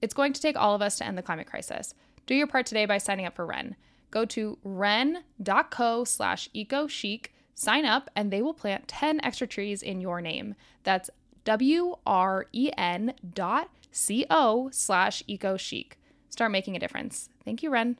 It's 0.00 0.14
going 0.14 0.32
to 0.34 0.40
take 0.40 0.56
all 0.56 0.76
of 0.76 0.82
us 0.82 0.98
to 0.98 1.04
end 1.04 1.18
the 1.18 1.22
climate 1.22 1.48
crisis. 1.48 1.94
Do 2.26 2.34
your 2.36 2.46
part 2.46 2.66
today 2.66 2.86
by 2.86 2.98
signing 2.98 3.26
up 3.26 3.34
for 3.34 3.44
Wren. 3.44 3.74
Go 4.12 4.24
to 4.26 4.56
wren.co 4.62 6.04
slash 6.04 6.48
ecochic, 6.54 7.26
sign 7.56 7.84
up, 7.84 8.08
and 8.14 8.30
they 8.30 8.40
will 8.40 8.54
plant 8.54 8.86
10 8.86 9.20
extra 9.24 9.48
trees 9.48 9.82
in 9.82 10.00
your 10.00 10.20
name. 10.20 10.54
That's 10.84 11.10
W-R-E-N 11.42 13.14
dot 13.34 13.70
C-O 13.90 14.68
slash 14.70 15.24
ecochic. 15.28 15.94
Start 16.28 16.52
making 16.52 16.76
a 16.76 16.78
difference. 16.78 17.30
Thank 17.44 17.64
you, 17.64 17.70
Wren. 17.70 17.98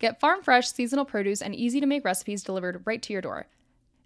Get 0.00 0.18
farm 0.18 0.42
fresh, 0.42 0.68
seasonal 0.72 1.04
produce, 1.04 1.42
and 1.42 1.54
easy 1.54 1.78
to 1.78 1.86
make 1.86 2.04
recipes 2.04 2.42
delivered 2.42 2.82
right 2.84 3.00
to 3.02 3.12
your 3.12 3.22
door. 3.22 3.46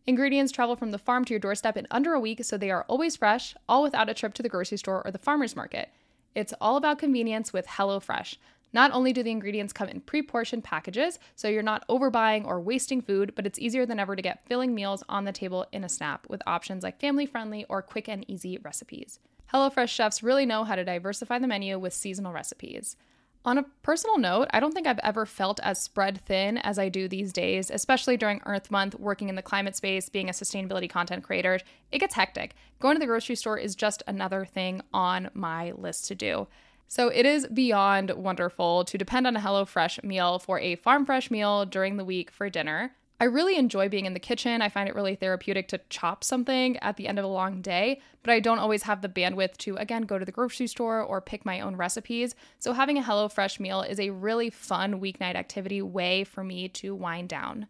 Ingredients 0.07 0.53
travel 0.53 0.77
from 0.77 0.91
the 0.91 0.99
farm 0.99 1.25
to 1.25 1.33
your 1.33 1.41
doorstep 1.41 1.79
in 1.79 1.87
under 1.91 2.13
a 2.13 2.21
week, 2.21 2.45
so 2.45 2.59
they 2.59 2.71
are 2.71 2.85
always 2.89 3.17
fresh, 3.17 3.55
all 3.67 3.83
without 3.83 4.11
a 4.11 4.15
trip 4.15 4.35
to 4.35 4.43
the 4.43 4.51
grocery 4.51 4.77
store 4.77 5.03
or 5.03 5.11
the 5.11 5.19
farmer's 5.19 5.57
market. 5.57 5.89
It's 6.35 6.53
all 6.61 6.77
about 6.77 6.99
convenience 6.99 7.55
with 7.55 7.67
HelloFresh. 7.67 8.37
Not 8.75 8.91
only 8.91 9.15
do 9.15 9.23
the 9.23 9.31
ingredients 9.31 9.73
come 9.73 9.89
in 9.89 10.01
pre 10.01 10.21
portioned 10.21 10.63
packages, 10.63 11.19
so 11.37 11.49
you're 11.49 11.63
not 11.63 11.89
overbuying 11.89 12.45
or 12.45 12.61
wasting 12.61 13.01
food, 13.01 13.33
but 13.35 13.47
it's 13.47 13.59
easier 13.59 13.87
than 13.87 13.99
ever 13.99 14.15
to 14.15 14.21
get 14.21 14.45
filling 14.47 14.75
meals 14.75 15.03
on 15.09 15.25
the 15.25 15.33
table 15.33 15.65
in 15.73 15.85
a 15.85 15.89
snap 15.89 16.27
with 16.29 16.43
options 16.47 16.83
like 16.83 17.01
family 17.01 17.25
friendly 17.25 17.65
or 17.71 17.81
quick 17.81 18.07
and 18.07 18.29
easy 18.29 18.59
recipes. 18.59 19.21
HelloFresh 19.55 19.89
chefs 19.89 20.23
really 20.23 20.45
know 20.45 20.65
how 20.65 20.75
to 20.75 20.85
diversify 20.85 21.39
the 21.39 21.47
menu 21.47 21.79
with 21.79 21.95
seasonal 21.95 22.33
recipes. 22.33 22.97
On 23.47 23.59
a 23.59 23.67
personal 23.83 24.17
note, 24.17 24.49
I 24.53 24.61
don't 24.61 24.73
think 24.73 24.87
I've 24.87 24.99
ever 25.01 25.27
felt 25.27 25.61
as 25.63 25.79
spread 25.79 26.23
thin 26.25 26.57
as 26.59 26.79
I 26.79 26.89
do 26.89 27.09
these 27.09 27.31
days, 27.31 27.71
especially 27.71 28.17
during 28.17 28.41
Earth 28.47 28.71
Month, 28.71 28.95
working 28.95 29.29
in 29.29 29.35
the 29.35 29.43
climate 29.43 29.77
space, 29.77 30.09
being 30.09 30.31
a 30.31 30.33
sustainability 30.33 30.89
content 30.89 31.25
creator. 31.25 31.61
It 31.93 31.99
gets 31.99 32.15
hectic. 32.15 32.55
Going 32.81 32.95
to 32.95 33.01
the 33.01 33.07
grocery 33.07 33.37
store 33.37 33.59
is 33.59 33.75
just 33.75 34.03
another 34.07 34.47
thing 34.47 34.81
on 34.95 35.29
my 35.35 35.73
list 35.73 36.09
to 36.09 36.15
do. 36.15 36.49
So 36.89 37.09
it 37.09 37.27
is 37.27 37.47
beyond 37.49 38.13
wonderful 38.13 38.85
to 38.87 38.97
depend 38.97 39.27
on 39.27 39.37
a 39.37 39.41
HelloFresh 39.41 40.03
meal 40.03 40.39
for 40.39 40.59
a 40.59 40.77
farm 40.77 41.05
fresh 41.05 41.31
meal 41.31 41.67
during 41.67 41.99
the 41.99 42.05
week 42.05 42.31
for 42.31 42.49
dinner. 42.49 42.93
I 43.21 43.25
really 43.25 43.57
enjoy 43.57 43.89
being 43.89 44.07
in 44.07 44.13
the 44.13 44.21
kitchen. 44.21 44.61
I 44.61 44.69
find 44.69 44.89
it 44.89 44.95
really 44.95 45.15
therapeutic 45.15 45.69
to 45.69 45.81
chop 45.89 46.25
something 46.25 46.77
at 46.79 46.97
the 46.97 47.07
end 47.07 47.19
of 47.19 47.25
a 47.25 47.29
long 47.29 47.63
day, 47.63 48.01
but 48.23 48.33
I 48.33 48.41
don't 48.41 48.59
always 48.59 48.83
have 48.83 49.03
the 49.03 49.09
bandwidth 49.09 49.57
to, 49.59 49.77
again, 49.77 50.03
go 50.03 50.19
to 50.19 50.25
the 50.25 50.33
grocery 50.33 50.67
store 50.67 51.01
or 51.01 51.21
pick 51.21 51.45
my 51.45 51.61
own 51.61 51.77
recipes. 51.77 52.35
So 52.59 52.73
having 52.73 52.99
a 52.99 53.03
HelloFresh 53.03 53.61
meal 53.61 53.83
is 53.83 54.01
a 54.01 54.11
really 54.11 54.51
fun 54.51 55.01
weeknight 55.01 55.37
activity 55.37 55.81
way 55.81 56.25
for 56.25 56.43
me 56.43 56.69
to 56.71 56.95
wind 56.95 57.29
down. 57.29 57.69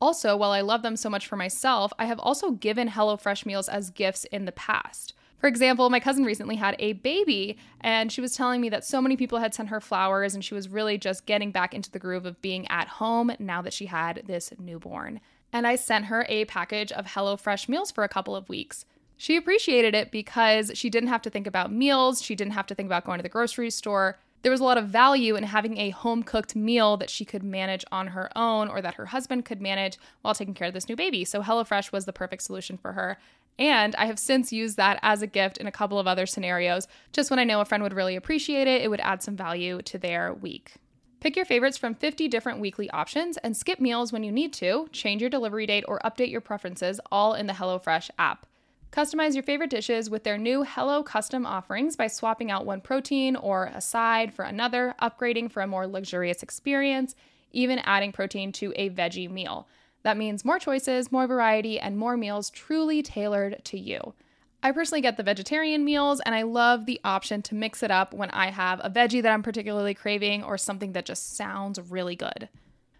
Also, 0.00 0.36
while 0.36 0.52
I 0.52 0.60
love 0.60 0.82
them 0.82 0.96
so 0.96 1.10
much 1.10 1.26
for 1.26 1.36
myself, 1.36 1.92
I 1.98 2.04
have 2.04 2.20
also 2.20 2.52
given 2.52 2.90
HelloFresh 2.90 3.44
meals 3.46 3.68
as 3.68 3.90
gifts 3.90 4.24
in 4.26 4.44
the 4.44 4.52
past. 4.52 5.14
For 5.44 5.48
example, 5.48 5.90
my 5.90 6.00
cousin 6.00 6.24
recently 6.24 6.56
had 6.56 6.74
a 6.78 6.94
baby, 6.94 7.58
and 7.82 8.10
she 8.10 8.22
was 8.22 8.34
telling 8.34 8.62
me 8.62 8.70
that 8.70 8.82
so 8.82 9.02
many 9.02 9.14
people 9.14 9.40
had 9.40 9.52
sent 9.52 9.68
her 9.68 9.78
flowers, 9.78 10.34
and 10.34 10.42
she 10.42 10.54
was 10.54 10.70
really 10.70 10.96
just 10.96 11.26
getting 11.26 11.50
back 11.50 11.74
into 11.74 11.90
the 11.90 11.98
groove 11.98 12.24
of 12.24 12.40
being 12.40 12.66
at 12.68 12.88
home 12.88 13.30
now 13.38 13.60
that 13.60 13.74
she 13.74 13.84
had 13.84 14.22
this 14.24 14.54
newborn. 14.58 15.20
And 15.52 15.66
I 15.66 15.76
sent 15.76 16.06
her 16.06 16.24
a 16.30 16.46
package 16.46 16.92
of 16.92 17.04
HelloFresh 17.04 17.68
meals 17.68 17.90
for 17.90 18.04
a 18.04 18.08
couple 18.08 18.34
of 18.34 18.48
weeks. 18.48 18.86
She 19.18 19.36
appreciated 19.36 19.94
it 19.94 20.10
because 20.10 20.72
she 20.76 20.88
didn't 20.88 21.10
have 21.10 21.20
to 21.20 21.28
think 21.28 21.46
about 21.46 21.70
meals, 21.70 22.22
she 22.22 22.34
didn't 22.34 22.54
have 22.54 22.66
to 22.68 22.74
think 22.74 22.86
about 22.86 23.04
going 23.04 23.18
to 23.18 23.22
the 23.22 23.28
grocery 23.28 23.68
store. 23.68 24.16
There 24.40 24.52
was 24.52 24.60
a 24.60 24.64
lot 24.64 24.78
of 24.78 24.88
value 24.88 25.36
in 25.36 25.44
having 25.44 25.76
a 25.76 25.90
home 25.90 26.22
cooked 26.22 26.56
meal 26.56 26.96
that 26.96 27.10
she 27.10 27.26
could 27.26 27.42
manage 27.42 27.84
on 27.92 28.08
her 28.08 28.30
own 28.34 28.68
or 28.68 28.80
that 28.80 28.94
her 28.94 29.06
husband 29.06 29.44
could 29.44 29.60
manage 29.60 29.98
while 30.22 30.34
taking 30.34 30.54
care 30.54 30.68
of 30.68 30.74
this 30.74 30.88
new 30.88 30.96
baby. 30.96 31.24
So 31.26 31.42
HelloFresh 31.42 31.92
was 31.92 32.06
the 32.06 32.14
perfect 32.14 32.42
solution 32.42 32.78
for 32.78 32.92
her. 32.92 33.18
And 33.58 33.94
I 33.96 34.06
have 34.06 34.18
since 34.18 34.52
used 34.52 34.76
that 34.76 34.98
as 35.02 35.22
a 35.22 35.26
gift 35.26 35.58
in 35.58 35.66
a 35.66 35.72
couple 35.72 35.98
of 35.98 36.06
other 36.06 36.26
scenarios. 36.26 36.88
Just 37.12 37.30
when 37.30 37.38
I 37.38 37.44
know 37.44 37.60
a 37.60 37.64
friend 37.64 37.82
would 37.82 37.94
really 37.94 38.16
appreciate 38.16 38.66
it, 38.66 38.82
it 38.82 38.88
would 38.88 39.00
add 39.00 39.22
some 39.22 39.36
value 39.36 39.80
to 39.82 39.98
their 39.98 40.34
week. 40.34 40.74
Pick 41.20 41.36
your 41.36 41.46
favorites 41.46 41.78
from 41.78 41.94
50 41.94 42.28
different 42.28 42.60
weekly 42.60 42.90
options 42.90 43.38
and 43.38 43.56
skip 43.56 43.80
meals 43.80 44.12
when 44.12 44.24
you 44.24 44.30
need 44.32 44.52
to, 44.54 44.88
change 44.92 45.22
your 45.22 45.30
delivery 45.30 45.66
date, 45.66 45.84
or 45.88 45.98
update 46.04 46.30
your 46.30 46.42
preferences 46.42 47.00
all 47.10 47.32
in 47.32 47.46
the 47.46 47.54
HelloFresh 47.54 48.10
app. 48.18 48.44
Customize 48.92 49.34
your 49.34 49.42
favorite 49.42 49.70
dishes 49.70 50.10
with 50.10 50.22
their 50.22 50.36
new 50.36 50.64
Hello 50.64 51.02
Custom 51.02 51.46
offerings 51.46 51.96
by 51.96 52.06
swapping 52.08 52.50
out 52.50 52.66
one 52.66 52.80
protein 52.80 53.36
or 53.36 53.72
a 53.74 53.80
side 53.80 54.34
for 54.34 54.44
another, 54.44 54.94
upgrading 55.00 55.50
for 55.50 55.62
a 55.62 55.66
more 55.66 55.86
luxurious 55.86 56.42
experience, 56.42 57.14
even 57.52 57.78
adding 57.80 58.12
protein 58.12 58.52
to 58.52 58.72
a 58.76 58.90
veggie 58.90 59.30
meal. 59.30 59.66
That 60.04 60.16
means 60.16 60.44
more 60.44 60.58
choices, 60.58 61.10
more 61.10 61.26
variety, 61.26 61.80
and 61.80 61.98
more 61.98 62.16
meals 62.16 62.50
truly 62.50 63.02
tailored 63.02 63.64
to 63.64 63.78
you. 63.78 64.14
I 64.62 64.72
personally 64.72 65.02
get 65.02 65.16
the 65.16 65.22
vegetarian 65.22 65.84
meals 65.84 66.20
and 66.24 66.34
I 66.34 66.42
love 66.42 66.86
the 66.86 67.00
option 67.04 67.42
to 67.42 67.54
mix 67.54 67.82
it 67.82 67.90
up 67.90 68.14
when 68.14 68.30
I 68.30 68.50
have 68.50 68.80
a 68.82 68.88
veggie 68.88 69.22
that 69.22 69.32
I'm 69.32 69.42
particularly 69.42 69.92
craving 69.92 70.42
or 70.42 70.56
something 70.56 70.92
that 70.92 71.04
just 71.04 71.36
sounds 71.36 71.78
really 71.78 72.16
good. 72.16 72.48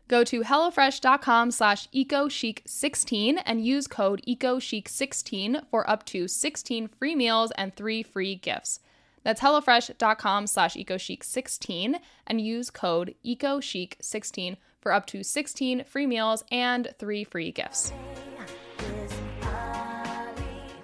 Go 0.09 0.25
to 0.25 0.43
HelloFresh.com 0.43 1.51
slash 1.51 1.89
EcoChic16 1.89 3.41
and 3.47 3.65
use 3.65 3.87
code 3.87 4.21
EcoChic16 4.29 5.67
for 5.71 5.89
up 5.89 6.05
to 6.07 6.29
16 6.29 6.89
free 6.89 7.15
meals 7.15 7.51
and 7.53 7.75
three 7.75 8.03
free 8.03 8.35
gifts. 8.35 8.81
That's 9.23 9.41
HelloFresh.com 9.41 10.47
slash 10.47 10.75
EcoChic16 10.75 11.95
and 12.27 12.41
use 12.43 12.69
code 12.69 13.15
EcoChic16 13.25 14.57
for 14.85 14.93
up 14.93 15.07
to 15.07 15.25
16 15.25 15.83
free 15.85 16.07
meals 16.07 16.45
and 16.53 16.95
three 16.99 17.25
free 17.25 17.51
gifts. 17.51 17.93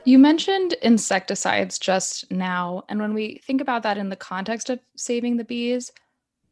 You 0.07 0.19
mentioned 0.19 0.73
insecticides 0.83 1.79
just 1.79 2.29
now, 2.33 2.83
and 2.89 2.99
when 3.01 3.13
we 3.13 3.41
think 3.47 3.61
about 3.61 3.83
that 3.85 3.99
in 3.99 4.09
the 4.09 4.17
context 4.17 4.71
of 4.71 4.81
saving 4.97 5.37
the 5.37 5.45
bees, 5.45 5.93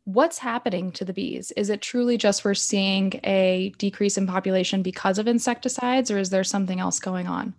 what's 0.05 0.39
happening 0.39 0.93
to 0.93 1.05
the 1.05 1.15
bees? 1.15 1.51
Is 1.53 1.71
it 1.71 1.81
truly 1.81 2.19
just 2.19 2.45
we're 2.45 2.55
seeing 2.55 3.19
a 3.25 3.73
decrease 3.79 4.19
in 4.19 4.27
population 4.27 4.83
because 4.83 5.19
of 5.19 5.27
insecticides, 5.27 6.11
or 6.11 6.19
is 6.19 6.29
there 6.29 6.45
something 6.45 6.79
else 6.79 7.01
going 7.01 7.27
on? 7.27 7.55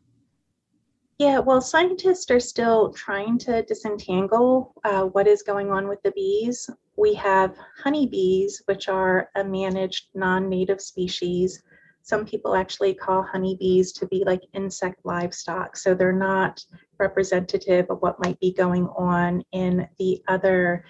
Yeah, 1.19 1.39
well, 1.39 1.59
scientists 1.59 2.31
are 2.31 2.39
still 2.39 2.93
trying 2.93 3.38
to 3.39 3.61
disentangle 3.63 4.73
uh, 4.85 5.01
what 5.03 5.27
is 5.27 5.43
going 5.43 5.69
on 5.69 5.89
with 5.89 6.01
the 6.01 6.11
bees. 6.11 6.69
We 6.95 7.13
have 7.15 7.57
honeybees, 7.83 8.61
which 8.67 8.88
are 8.88 9.29
a 9.35 9.43
managed 9.43 10.07
non 10.15 10.47
native 10.47 10.79
species. 10.79 11.61
Some 12.03 12.25
people 12.25 12.55
actually 12.55 12.93
call 12.93 13.21
honeybees 13.21 13.91
to 13.93 14.07
be 14.07 14.23
like 14.25 14.43
insect 14.53 15.01
livestock, 15.03 15.75
so 15.75 15.93
they're 15.93 16.13
not 16.13 16.63
representative 16.99 17.88
of 17.89 18.01
what 18.01 18.23
might 18.23 18.39
be 18.39 18.53
going 18.53 18.88
on 18.97 19.43
in 19.51 19.89
the 19.99 20.23
other 20.29 20.85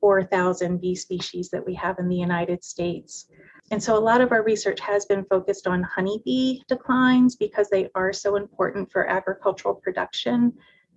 4,000 0.00 0.80
bee 0.80 0.94
species 0.94 1.50
that 1.50 1.66
we 1.66 1.74
have 1.74 1.98
in 1.98 2.08
the 2.08 2.16
United 2.16 2.62
States. 2.62 3.26
And 3.72 3.82
so 3.82 3.96
a 3.96 3.98
lot 3.98 4.20
of 4.20 4.32
our 4.32 4.42
research 4.42 4.80
has 4.80 5.06
been 5.06 5.24
focused 5.24 5.66
on 5.66 5.82
honeybee 5.82 6.60
declines 6.68 7.36
because 7.36 7.70
they 7.70 7.88
are 7.94 8.12
so 8.12 8.36
important 8.36 8.92
for 8.92 9.08
agricultural 9.08 9.76
production. 9.76 10.52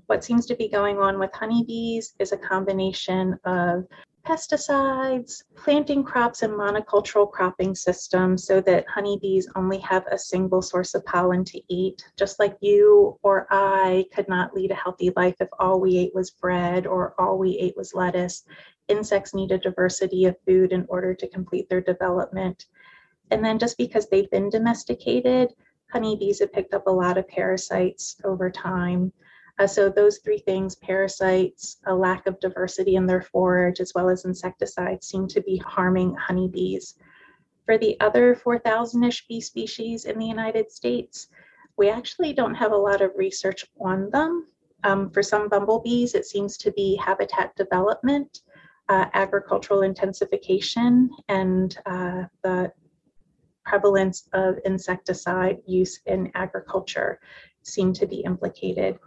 What 0.07 0.25
seems 0.25 0.45
to 0.47 0.57
be 0.57 0.67
going 0.67 0.97
on 0.97 1.17
with 1.17 1.33
honeybees 1.33 2.15
is 2.19 2.33
a 2.33 2.37
combination 2.37 3.39
of 3.45 3.85
pesticides, 4.27 5.43
planting 5.55 6.03
crops 6.03 6.41
and 6.41 6.51
monocultural 6.51 7.31
cropping 7.31 7.75
systems 7.75 8.45
so 8.45 8.59
that 8.61 8.89
honeybees 8.89 9.47
only 9.55 9.77
have 9.79 10.05
a 10.07 10.17
single 10.17 10.61
source 10.61 10.95
of 10.95 11.05
pollen 11.05 11.45
to 11.45 11.61
eat. 11.69 12.03
Just 12.17 12.39
like 12.39 12.57
you 12.59 13.17
or 13.23 13.47
I 13.51 14.03
could 14.13 14.27
not 14.27 14.53
lead 14.53 14.71
a 14.71 14.75
healthy 14.75 15.13
life 15.15 15.35
if 15.39 15.47
all 15.59 15.79
we 15.79 15.97
ate 15.97 16.13
was 16.13 16.31
bread 16.31 16.87
or 16.87 17.15
all 17.17 17.37
we 17.37 17.57
ate 17.57 17.77
was 17.77 17.93
lettuce 17.93 18.43
insects 18.87 19.33
need 19.33 19.51
a 19.51 19.57
diversity 19.57 20.25
of 20.25 20.35
food 20.45 20.71
in 20.71 20.85
order 20.89 21.13
to 21.13 21.27
complete 21.27 21.69
their 21.69 21.81
development. 21.81 22.65
And 23.31 23.43
then 23.43 23.57
just 23.57 23.77
because 23.77 24.07
they've 24.07 24.29
been 24.29 24.49
domesticated, 24.49 25.53
honeybees 25.91 26.39
have 26.39 26.53
picked 26.53 26.73
up 26.73 26.87
a 26.87 26.91
lot 26.91 27.17
of 27.17 27.27
parasites 27.27 28.17
over 28.23 28.49
time. 28.49 29.11
Uh, 29.57 29.67
so 29.67 29.89
those 29.89 30.19
three 30.19 30.39
things, 30.39 30.75
parasites, 30.75 31.77
a 31.85 31.95
lack 31.95 32.27
of 32.27 32.39
diversity 32.39 32.95
in 32.95 33.05
their 33.05 33.21
forage, 33.21 33.79
as 33.79 33.93
well 33.95 34.09
as 34.09 34.25
insecticides 34.25 35.07
seem 35.07 35.27
to 35.27 35.41
be 35.41 35.57
harming 35.57 36.13
honeybees. 36.15 36.95
For 37.65 37.77
the 37.77 37.99
other 37.99 38.35
4,000-ish 38.35 39.27
bee 39.27 39.41
species 39.41 40.05
in 40.05 40.19
the 40.19 40.25
United 40.25 40.71
States, 40.71 41.29
we 41.77 41.89
actually 41.89 42.33
don't 42.33 42.55
have 42.55 42.73
a 42.73 42.77
lot 42.77 43.01
of 43.01 43.11
research 43.15 43.65
on 43.79 44.09
them. 44.11 44.47
Um, 44.83 45.09
for 45.09 45.23
some 45.23 45.49
bumblebees, 45.49 46.13
it 46.13 46.25
seems 46.25 46.57
to 46.57 46.71
be 46.71 46.95
habitat 46.97 47.55
development 47.55 48.41
uh, 48.89 49.05
agricultural 49.13 49.81
intensification 49.81 51.09
and 51.27 51.77
uh, 51.85 52.23
the 52.43 52.71
prevalence 53.65 54.27
of 54.33 54.55
insecticide 54.65 55.57
use 55.65 55.99
in 56.05 56.31
agriculture 56.35 57.19
seem 57.63 57.93
to 57.93 58.05
be 58.05 58.17
implicated. 58.17 58.99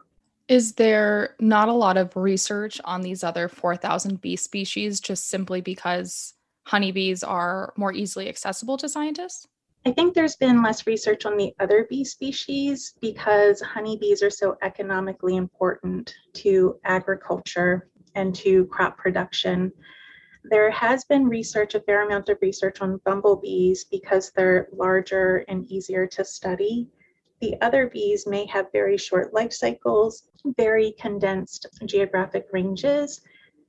Is 0.48 0.72
there 0.74 1.36
not 1.38 1.68
a 1.68 1.72
lot 1.72 1.96
of 1.96 2.16
research 2.16 2.80
on 2.84 3.02
these 3.02 3.22
other 3.22 3.48
4,000 3.48 4.20
bee 4.20 4.36
species 4.36 4.98
just 4.98 5.28
simply 5.28 5.60
because 5.60 6.34
honeybees 6.66 7.22
are 7.22 7.72
more 7.76 7.92
easily 7.92 8.28
accessible 8.28 8.76
to 8.78 8.88
scientists? 8.88 9.46
I 9.86 9.92
think 9.92 10.14
there's 10.14 10.36
been 10.36 10.62
less 10.62 10.86
research 10.86 11.24
on 11.24 11.36
the 11.36 11.54
other 11.60 11.86
bee 11.88 12.04
species 12.04 12.94
because 13.00 13.60
honeybees 13.60 14.22
are 14.22 14.30
so 14.30 14.56
economically 14.62 15.36
important 15.36 16.12
to 16.34 16.78
agriculture 16.84 17.88
and 18.18 18.34
to 18.34 18.66
crop 18.66 18.98
production. 18.98 19.72
There 20.44 20.70
has 20.70 21.04
been 21.04 21.28
research, 21.28 21.74
a 21.74 21.80
fair 21.80 22.04
amount 22.04 22.28
of 22.28 22.38
research 22.42 22.80
on 22.80 23.00
bumblebees 23.04 23.84
because 23.84 24.30
they're 24.30 24.68
larger 24.72 25.44
and 25.48 25.70
easier 25.70 26.06
to 26.08 26.24
study. 26.24 26.88
The 27.40 27.54
other 27.60 27.88
bees 27.88 28.26
may 28.26 28.44
have 28.46 28.72
very 28.72 28.96
short 28.96 29.32
life 29.32 29.52
cycles, 29.52 30.28
very 30.56 30.94
condensed 30.98 31.66
geographic 31.86 32.46
ranges. 32.52 33.20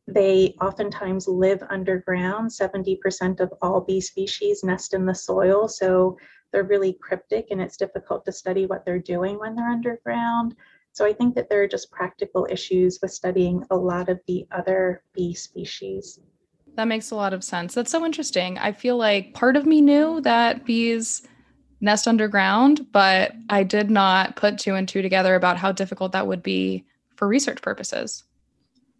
They 0.08 0.56
oftentimes 0.60 1.28
live 1.28 1.62
underground. 1.70 2.50
70% 2.50 3.40
of 3.40 3.54
all 3.62 3.82
bee 3.82 4.02
species 4.02 4.64
nest 4.64 4.96
in 4.96 5.06
the 5.06 5.14
soil, 5.14 5.68
so 5.68 6.18
they're 6.52 6.64
really 6.64 6.94
cryptic 6.94 7.48
and 7.52 7.62
it's 7.62 7.78
difficult 7.78 8.26
to 8.26 8.32
study 8.32 8.66
what 8.66 8.84
they're 8.86 8.98
doing 8.98 9.38
when 9.38 9.56
they're 9.56 9.70
underground. 9.70 10.56
So 10.92 11.06
I 11.06 11.14
think 11.14 11.36
that 11.36 11.50
there 11.50 11.62
are 11.64 11.68
just 11.68 11.92
practical 11.92 12.48
issues 12.50 13.00
with 13.02 13.12
studying 13.12 13.64
a 13.72 13.76
lot 13.76 14.10
of 14.10 14.20
the 14.28 14.46
other 14.52 15.04
bee 15.14 15.34
species. 15.34 16.20
That 16.76 16.88
makes 16.88 17.12
a 17.12 17.16
lot 17.16 17.34
of 17.34 17.44
sense. 17.44 17.74
That's 17.74 17.92
so 17.92 18.06
interesting. 18.06 18.58
I 18.58 18.72
feel 18.72 18.98
like 18.98 19.34
part 19.34 19.56
of 19.56 19.66
me 19.66 19.82
knew 19.82 20.22
that 20.22 20.66
bees 20.66 21.28
nest 21.82 22.08
underground, 22.08 22.88
but 22.92 23.34
I 23.50 23.64
did 23.64 23.90
not 23.90 24.36
put 24.36 24.58
two 24.58 24.76
and 24.76 24.88
two 24.88 25.02
together 25.02 25.36
about 25.36 25.58
how 25.58 25.72
difficult 25.72 26.12
that 26.12 26.28
would 26.28 26.44
be 26.44 26.86
for 27.16 27.28
research 27.28 27.62
purposes. 27.62 28.24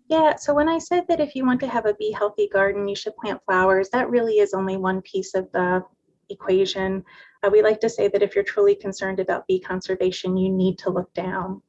Yeah, 0.08 0.36
so 0.38 0.54
when 0.56 0.68
I 0.68 0.80
said 0.80 1.06
that 1.08 1.20
if 1.20 1.36
you 1.36 1.46
want 1.46 1.60
to 1.60 1.68
have 1.68 1.86
a 1.86 1.94
bee 1.94 2.12
healthy 2.12 2.50
garden, 2.52 2.88
you 2.88 2.96
should 2.96 3.16
plant 3.16 3.42
flowers, 3.46 3.90
that 3.92 4.10
really 4.10 4.40
is 4.40 4.54
only 4.54 4.76
one 4.76 5.02
piece 5.04 5.36
of 5.36 5.52
the 5.52 5.84
equation. 6.30 7.04
Uh, 7.44 7.50
we 7.52 7.62
like 7.62 7.80
to 7.82 7.90
say 7.90 8.08
that 8.08 8.24
if 8.24 8.34
you're 8.34 8.44
truly 8.44 8.76
concerned 8.76 9.20
about 9.20 9.46
bee 9.48 9.60
conservation, 9.60 10.36
you 10.36 10.52
need 10.52 10.80
to 10.80 10.90
look 10.90 11.14
down. 11.14 11.62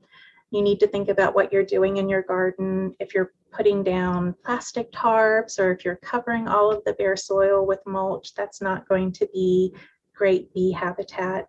You 0.51 0.63
need 0.63 0.81
to 0.81 0.89
think 0.89 1.09
about 1.09 1.35
what 1.35 1.53
you're 1.53 1.65
doing 1.65 1.99
in 1.99 2.09
your 2.09 2.23
garden. 2.23 2.95
If 2.99 3.15
you're 3.15 3.33
putting 3.53 3.83
down 3.83 4.35
plastic 4.45 4.91
tarps 4.93 5.59
or 5.59 5.73
if 5.73 5.85
you're 5.85 5.97
covering 5.97 6.49
all 6.49 6.71
of 6.71 6.83
the 6.85 6.95
bare 6.95 7.17
soil 7.17 7.67
with 7.67 7.81
mulch, 7.87 8.35
that's 8.35 8.61
not 8.61 8.89
going 8.89 9.13
to 9.13 9.29
be 9.33 9.75
great 10.15 10.53
bee 10.53 10.73
habitat. 10.73 11.49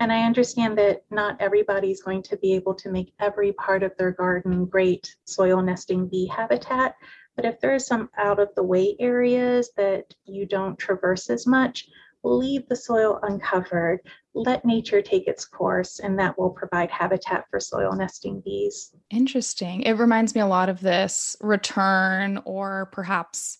And 0.00 0.12
I 0.12 0.24
understand 0.24 0.76
that 0.78 1.02
not 1.10 1.40
everybody's 1.40 2.02
going 2.02 2.22
to 2.24 2.36
be 2.36 2.54
able 2.54 2.74
to 2.74 2.90
make 2.90 3.12
every 3.20 3.52
part 3.52 3.82
of 3.82 3.92
their 3.96 4.10
garden 4.10 4.66
great 4.66 5.14
soil 5.24 5.62
nesting 5.62 6.08
bee 6.08 6.26
habitat. 6.26 6.96
But 7.36 7.44
if 7.44 7.60
there 7.60 7.74
are 7.74 7.80
some 7.80 8.10
out 8.16 8.38
of 8.38 8.48
the 8.54 8.62
way 8.62 8.96
areas 9.00 9.70
that 9.76 10.12
you 10.24 10.46
don't 10.46 10.78
traverse 10.78 11.30
as 11.30 11.46
much, 11.46 11.88
leave 12.24 12.68
the 12.68 12.76
soil 12.76 13.20
uncovered, 13.22 14.00
let 14.34 14.64
nature 14.64 15.02
take 15.02 15.28
its 15.28 15.44
course, 15.44 16.00
and 16.00 16.18
that 16.18 16.38
will 16.38 16.50
provide 16.50 16.90
habitat 16.90 17.44
for 17.50 17.60
soil 17.60 17.94
nesting 17.94 18.40
bees. 18.44 18.94
Interesting. 19.10 19.82
It 19.82 19.92
reminds 19.92 20.34
me 20.34 20.40
a 20.40 20.46
lot 20.46 20.68
of 20.68 20.80
this 20.80 21.36
return 21.40 22.40
or 22.44 22.86
perhaps 22.92 23.58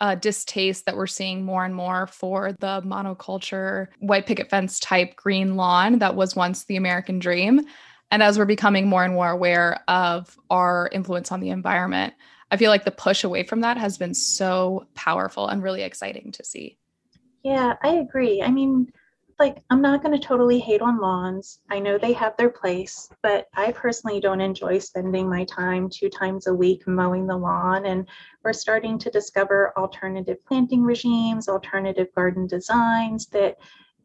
a 0.00 0.16
distaste 0.16 0.86
that 0.86 0.96
we're 0.96 1.06
seeing 1.06 1.44
more 1.44 1.64
and 1.64 1.74
more 1.74 2.06
for 2.06 2.52
the 2.52 2.82
monoculture 2.82 3.88
white 3.98 4.26
picket 4.26 4.48
fence 4.48 4.78
type 4.78 5.16
green 5.16 5.56
lawn 5.56 5.98
that 5.98 6.14
was 6.14 6.36
once 6.36 6.64
the 6.64 6.76
American 6.76 7.18
dream. 7.18 7.60
And 8.10 8.22
as 8.22 8.38
we're 8.38 8.44
becoming 8.44 8.88
more 8.88 9.04
and 9.04 9.12
more 9.12 9.30
aware 9.30 9.82
of 9.88 10.38
our 10.50 10.88
influence 10.92 11.30
on 11.32 11.40
the 11.40 11.50
environment, 11.50 12.14
I 12.50 12.56
feel 12.56 12.70
like 12.70 12.84
the 12.84 12.90
push 12.90 13.24
away 13.24 13.42
from 13.42 13.60
that 13.60 13.76
has 13.76 13.98
been 13.98 14.14
so 14.14 14.86
powerful 14.94 15.48
and 15.48 15.62
really 15.62 15.82
exciting 15.82 16.32
to 16.32 16.44
see. 16.44 16.78
Yeah, 17.42 17.76
I 17.82 17.94
agree. 17.96 18.42
I 18.42 18.50
mean, 18.50 18.92
like, 19.38 19.62
I'm 19.70 19.80
not 19.80 20.02
going 20.02 20.18
to 20.18 20.26
totally 20.26 20.58
hate 20.58 20.82
on 20.82 21.00
lawns. 21.00 21.60
I 21.70 21.78
know 21.78 21.96
they 21.96 22.12
have 22.14 22.36
their 22.36 22.50
place, 22.50 23.08
but 23.22 23.46
I 23.54 23.70
personally 23.70 24.20
don't 24.20 24.40
enjoy 24.40 24.78
spending 24.78 25.28
my 25.30 25.44
time 25.44 25.88
two 25.88 26.08
times 26.08 26.48
a 26.48 26.54
week 26.54 26.86
mowing 26.88 27.26
the 27.26 27.36
lawn. 27.36 27.86
And 27.86 28.08
we're 28.42 28.52
starting 28.52 28.98
to 28.98 29.10
discover 29.10 29.72
alternative 29.78 30.44
planting 30.44 30.82
regimes, 30.82 31.48
alternative 31.48 32.08
garden 32.16 32.48
designs 32.48 33.26
that 33.26 33.56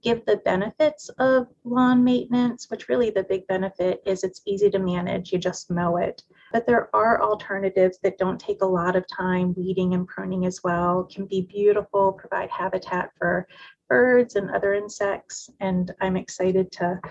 give 0.03 0.23
the 0.25 0.37
benefits 0.37 1.09
of 1.17 1.47
lawn 1.63 2.03
maintenance, 2.03 2.69
which 2.69 2.89
really 2.89 3.09
the 3.09 3.23
big 3.23 3.47
benefit 3.47 4.03
is 4.05 4.23
it's 4.23 4.41
easy 4.45 4.69
to 4.69 4.77
manage, 4.77 5.31
you 5.31 5.39
just 5.39 5.71
mow 5.71 5.97
it. 5.97 6.21
But 6.53 6.67
there 6.67 6.95
are 6.95 7.21
alternatives 7.21 7.97
that 8.03 8.19
don't 8.19 8.39
take 8.39 8.61
a 8.61 8.65
lot 8.65 8.95
of 8.95 9.05
time, 9.07 9.55
weeding 9.57 9.95
and 9.95 10.07
pruning 10.07 10.45
as 10.45 10.63
well, 10.63 11.09
can 11.11 11.25
be 11.25 11.41
beautiful, 11.41 12.13
provide 12.13 12.51
habitat 12.51 13.09
for 13.17 13.47
birds 13.89 14.35
and 14.35 14.51
other 14.51 14.75
insects. 14.75 15.49
And 15.59 15.91
I'm 15.99 16.15
excited 16.15 16.71
to 16.73 17.01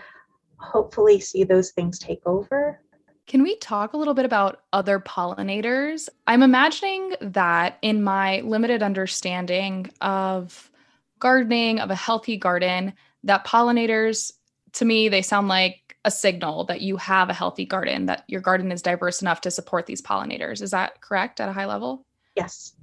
hopefully 0.59 1.19
see 1.19 1.43
those 1.43 1.73
things 1.73 1.99
take 1.99 2.21
over. 2.25 2.81
Can 3.27 3.43
we 3.43 3.57
talk 3.57 3.93
a 3.93 3.97
little 3.97 4.15
bit 4.15 4.25
about 4.25 4.63
other 4.73 5.01
pollinators? 5.01 6.09
I'm 6.27 6.43
imagining 6.43 7.15
that 7.21 7.79
in 7.83 8.05
my 8.05 8.41
limited 8.41 8.83
understanding 8.83 9.91
of 10.01 10.71
gardening, 11.19 11.81
of 11.81 11.91
a 11.91 11.97
healthy 11.97 12.37
garden, 12.37 12.93
that 13.25 13.47
pollinators, 13.47 14.33
to 14.75 14.85
me, 14.85 15.09
they 15.09 15.23
sound 15.23 15.49
like 15.49 15.82
a 16.05 16.11
signal 16.11 16.65
that 16.65 16.81
you 16.81 16.97
have 16.97 17.31
a 17.31 17.35
healthy 17.35 17.65
garden, 17.65 18.07
that 18.07 18.25
your 18.27 18.41
garden 18.41 18.73
is 18.73 18.83
diverse 18.83 19.23
enough 19.23 19.41
to 19.43 19.51
support 19.51 19.87
these 19.87 20.03
pollinators. 20.03 20.61
Is 20.61 20.73
that 20.73 21.01
correct 21.01 21.41
at 21.41 21.49
a 21.49 21.53
high 21.53 21.67
level? 21.67 22.05
Yes. 22.37 22.75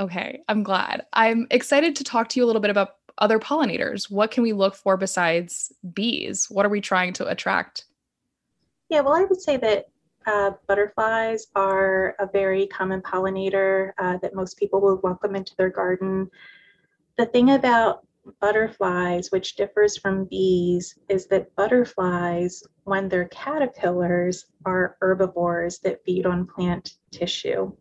Okay, 0.00 0.42
I'm 0.48 0.62
glad. 0.62 1.06
I'm 1.12 1.46
excited 1.50 1.96
to 1.96 2.04
talk 2.04 2.28
to 2.30 2.40
you 2.40 2.44
a 2.44 2.46
little 2.48 2.60
bit 2.60 2.70
about 2.70 2.96
other 3.18 3.38
pollinators. 3.38 4.10
What 4.10 4.30
can 4.30 4.42
we 4.42 4.52
look 4.52 4.74
for 4.74 4.96
besides 4.96 5.72
bees? 5.94 6.46
What 6.50 6.66
are 6.66 6.70
we 6.70 6.80
trying 6.80 7.12
to 7.14 7.26
attract? 7.26 7.86
Yeah, 8.88 9.00
well, 9.00 9.14
I 9.14 9.24
would 9.24 9.40
say 9.40 9.56
that 9.56 9.86
uh, 10.26 10.50
butterflies 10.66 11.46
are 11.54 12.14
a 12.18 12.26
very 12.26 12.66
common 12.66 13.00
pollinator 13.00 13.92
uh, 13.98 14.18
that 14.18 14.34
most 14.34 14.58
people 14.58 14.80
will 14.80 15.00
welcome 15.02 15.34
into 15.36 15.54
their 15.56 15.70
garden 15.70 16.30
the 17.16 17.26
thing 17.26 17.50
about 17.50 18.05
butterflies, 18.40 19.30
which 19.30 19.56
differs 19.56 19.96
from 19.96 20.24
bees, 20.24 20.98
is 21.08 21.26
that 21.28 21.54
butterflies, 21.56 22.62
when 22.84 23.08
they're 23.08 23.28
caterpillars, 23.28 24.46
are 24.64 24.96
herbivores 25.00 25.78
that 25.80 26.04
feed 26.04 26.26
on 26.26 26.46
plant 26.46 26.94
tissue. 27.10 27.72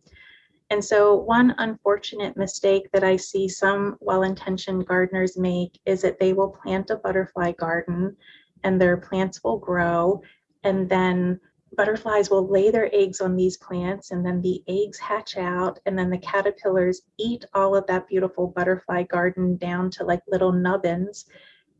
And 0.69 0.83
so, 0.83 1.15
one 1.15 1.53
unfortunate 1.57 2.35
mistake 2.37 2.89
that 2.91 3.03
I 3.03 3.17
see 3.17 3.47
some 3.47 3.97
well 3.99 4.23
intentioned 4.23 4.87
gardeners 4.87 5.37
make 5.37 5.79
is 5.85 6.01
that 6.01 6.19
they 6.19 6.33
will 6.33 6.49
plant 6.49 6.89
a 6.89 6.95
butterfly 6.95 7.51
garden 7.51 8.15
and 8.63 8.81
their 8.81 8.97
plants 8.97 9.43
will 9.43 9.59
grow, 9.59 10.21
and 10.63 10.89
then 10.89 11.39
butterflies 11.75 12.29
will 12.29 12.47
lay 12.47 12.71
their 12.71 12.89
eggs 12.93 13.21
on 13.21 13.35
these 13.35 13.57
plants 13.57 14.11
and 14.11 14.25
then 14.25 14.41
the 14.41 14.63
eggs 14.67 14.99
hatch 14.99 15.37
out 15.37 15.79
and 15.85 15.97
then 15.97 16.09
the 16.09 16.17
caterpillars 16.17 17.01
eat 17.17 17.45
all 17.53 17.75
of 17.75 17.85
that 17.87 18.07
beautiful 18.07 18.47
butterfly 18.47 19.03
garden 19.03 19.57
down 19.57 19.89
to 19.91 20.03
like 20.03 20.21
little 20.27 20.51
nubbins. 20.51 21.25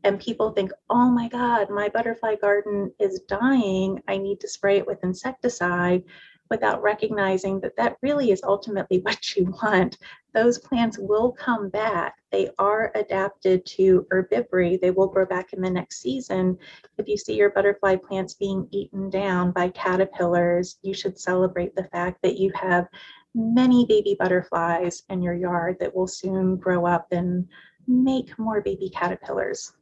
And 0.04 0.20
people 0.20 0.50
think 0.50 0.70
oh 0.90 1.10
my 1.10 1.28
god 1.28 1.70
my 1.70 1.88
butterfly 1.88 2.36
garden 2.36 2.92
is 3.00 3.20
dying. 3.28 4.02
I 4.08 4.18
need 4.18 4.40
to 4.40 4.48
spray 4.48 4.78
it 4.78 4.86
with 4.86 5.02
insecticide 5.02 6.04
without 6.50 6.82
recognizing 6.82 7.60
that 7.60 7.76
that 7.76 7.96
really 8.02 8.30
is 8.30 8.42
ultimately 8.42 8.98
what 9.02 9.36
you 9.36 9.54
want. 9.62 9.98
Those 10.34 10.58
plants 10.58 10.98
will 10.98 11.32
come 11.32 11.70
back. 11.70 12.16
They 12.30 12.50
are 12.58 12.92
adapted 12.94 13.64
to 13.66 14.06
herbivory. 14.12 14.80
They 14.80 14.90
will 14.90 15.06
grow 15.06 15.24
back 15.24 15.52
in 15.52 15.62
the 15.62 15.70
next 15.70 16.02
season. 16.02 16.58
If 16.98 17.08
you 17.08 17.16
see 17.16 17.34
your 17.34 17.50
butterfly 17.50 17.96
plants 17.96 18.34
being 18.34 18.68
eaten 18.70 19.08
down 19.08 19.52
by 19.52 19.70
caterpillars, 19.70 20.78
you 20.82 20.92
should 20.92 21.18
celebrate 21.18 21.74
the 21.74 21.84
fact 21.84 22.20
that 22.22 22.36
you 22.36 22.52
have 22.54 22.86
many 23.34 23.86
baby 23.86 24.16
butterflies 24.18 25.02
in 25.10 25.22
your 25.22 25.34
yard 25.34 25.76
that 25.80 25.94
will 25.94 26.06
soon 26.06 26.56
grow 26.56 26.86
up 26.86 27.06
and 27.12 27.46
make 27.86 28.38
more 28.38 28.60
baby 28.60 28.90
caterpillars. 28.90 29.72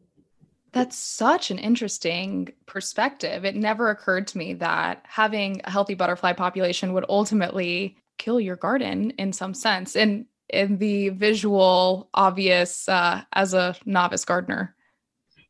That's 0.74 0.96
such 0.96 1.52
an 1.52 1.58
interesting 1.58 2.52
perspective. 2.66 3.44
It 3.44 3.54
never 3.54 3.90
occurred 3.90 4.26
to 4.28 4.38
me 4.38 4.54
that 4.54 5.04
having 5.04 5.60
a 5.62 5.70
healthy 5.70 5.94
butterfly 5.94 6.32
population 6.32 6.92
would 6.94 7.04
ultimately 7.08 7.96
kill 8.18 8.40
your 8.40 8.56
garden 8.56 9.10
in 9.12 9.32
some 9.32 9.54
sense 9.54 9.94
and 9.94 10.26
in 10.48 10.78
the 10.78 11.10
visual 11.10 12.10
obvious 12.12 12.88
uh, 12.88 13.22
as 13.34 13.54
a 13.54 13.76
novice 13.84 14.24
gardener. 14.24 14.74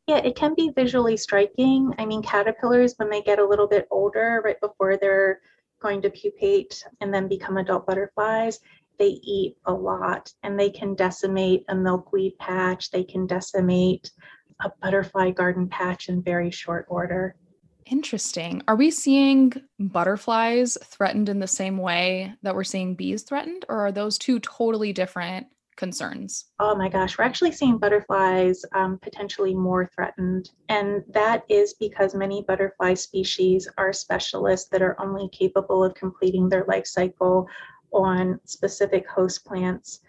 Yeah, 0.07 0.17
it 0.17 0.35
can 0.35 0.53
be 0.53 0.71
visually 0.75 1.17
striking. 1.17 1.91
I 1.97 2.05
mean, 2.05 2.21
caterpillars, 2.21 2.93
when 2.97 3.09
they 3.09 3.23
get 3.23 3.39
a 3.39 3.47
little 3.47 3.67
bit 3.67 3.87
older, 3.89 4.43
right 4.45 4.61
before 4.61 4.95
they're 4.95 5.41
going 5.81 6.03
to 6.03 6.11
pupate 6.11 6.85
and 7.01 7.11
then 7.11 7.27
become 7.27 7.57
adult 7.57 7.87
butterflies, 7.87 8.59
they 8.99 9.19
eat 9.23 9.57
a 9.65 9.73
lot 9.73 10.31
and 10.43 10.59
they 10.59 10.69
can 10.69 10.93
decimate 10.93 11.65
a 11.69 11.75
milkweed 11.75 12.37
patch, 12.37 12.91
they 12.91 13.03
can 13.03 13.25
decimate 13.25 14.11
a 14.61 14.71
butterfly 14.81 15.31
garden 15.31 15.67
patch 15.67 16.09
in 16.09 16.21
very 16.21 16.51
short 16.51 16.85
order. 16.89 17.35
Interesting. 17.85 18.63
Are 18.67 18.75
we 18.75 18.89
seeing 18.89 19.53
butterflies 19.79 20.77
threatened 20.83 21.29
in 21.29 21.39
the 21.39 21.47
same 21.47 21.77
way 21.77 22.33
that 22.41 22.55
we're 22.55 22.63
seeing 22.63 22.95
bees 22.95 23.23
threatened, 23.23 23.65
or 23.69 23.85
are 23.85 23.91
those 23.91 24.17
two 24.17 24.39
totally 24.39 24.91
different 24.91 25.47
concerns? 25.75 26.45
Oh 26.59 26.75
my 26.75 26.89
gosh, 26.89 27.17
we're 27.17 27.25
actually 27.25 27.51
seeing 27.51 27.77
butterflies 27.77 28.63
um, 28.73 28.97
potentially 28.99 29.53
more 29.53 29.89
threatened. 29.93 30.51
And 30.69 31.03
that 31.09 31.43
is 31.49 31.75
because 31.75 32.15
many 32.15 32.43
butterfly 32.47 32.95
species 32.95 33.67
are 33.77 33.93
specialists 33.93 34.69
that 34.69 34.81
are 34.81 34.99
only 34.99 35.29
capable 35.29 35.83
of 35.83 35.93
completing 35.93 36.49
their 36.49 36.65
life 36.67 36.87
cycle 36.87 37.47
on 37.91 38.39
specific 38.45 39.07
host 39.07 39.45
plants. 39.45 40.01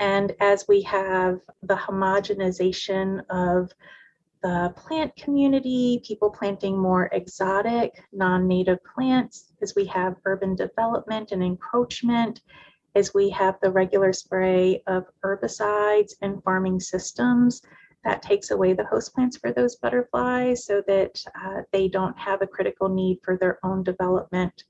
And 0.00 0.34
as 0.40 0.66
we 0.68 0.82
have 0.82 1.40
the 1.62 1.76
homogenization 1.76 3.22
of 3.30 3.72
the 4.42 4.72
plant 4.76 5.14
community, 5.16 6.00
people 6.04 6.30
planting 6.30 6.78
more 6.78 7.08
exotic, 7.12 8.00
non 8.12 8.46
native 8.46 8.78
plants, 8.84 9.52
as 9.62 9.74
we 9.74 9.84
have 9.86 10.14
urban 10.24 10.54
development 10.54 11.32
and 11.32 11.42
encroachment, 11.42 12.40
as 12.94 13.12
we 13.12 13.28
have 13.30 13.56
the 13.60 13.70
regular 13.70 14.12
spray 14.12 14.82
of 14.86 15.04
herbicides 15.24 16.12
and 16.22 16.42
farming 16.44 16.78
systems, 16.78 17.62
that 18.04 18.22
takes 18.22 18.50
away 18.50 18.72
the 18.72 18.86
host 18.86 19.14
plants 19.14 19.36
for 19.36 19.52
those 19.52 19.76
butterflies 19.76 20.64
so 20.64 20.82
that 20.86 21.22
uh, 21.44 21.62
they 21.72 21.88
don't 21.88 22.16
have 22.16 22.40
a 22.40 22.46
critical 22.46 22.88
need 22.88 23.18
for 23.24 23.36
their 23.36 23.58
own 23.64 23.82
development. 23.82 24.64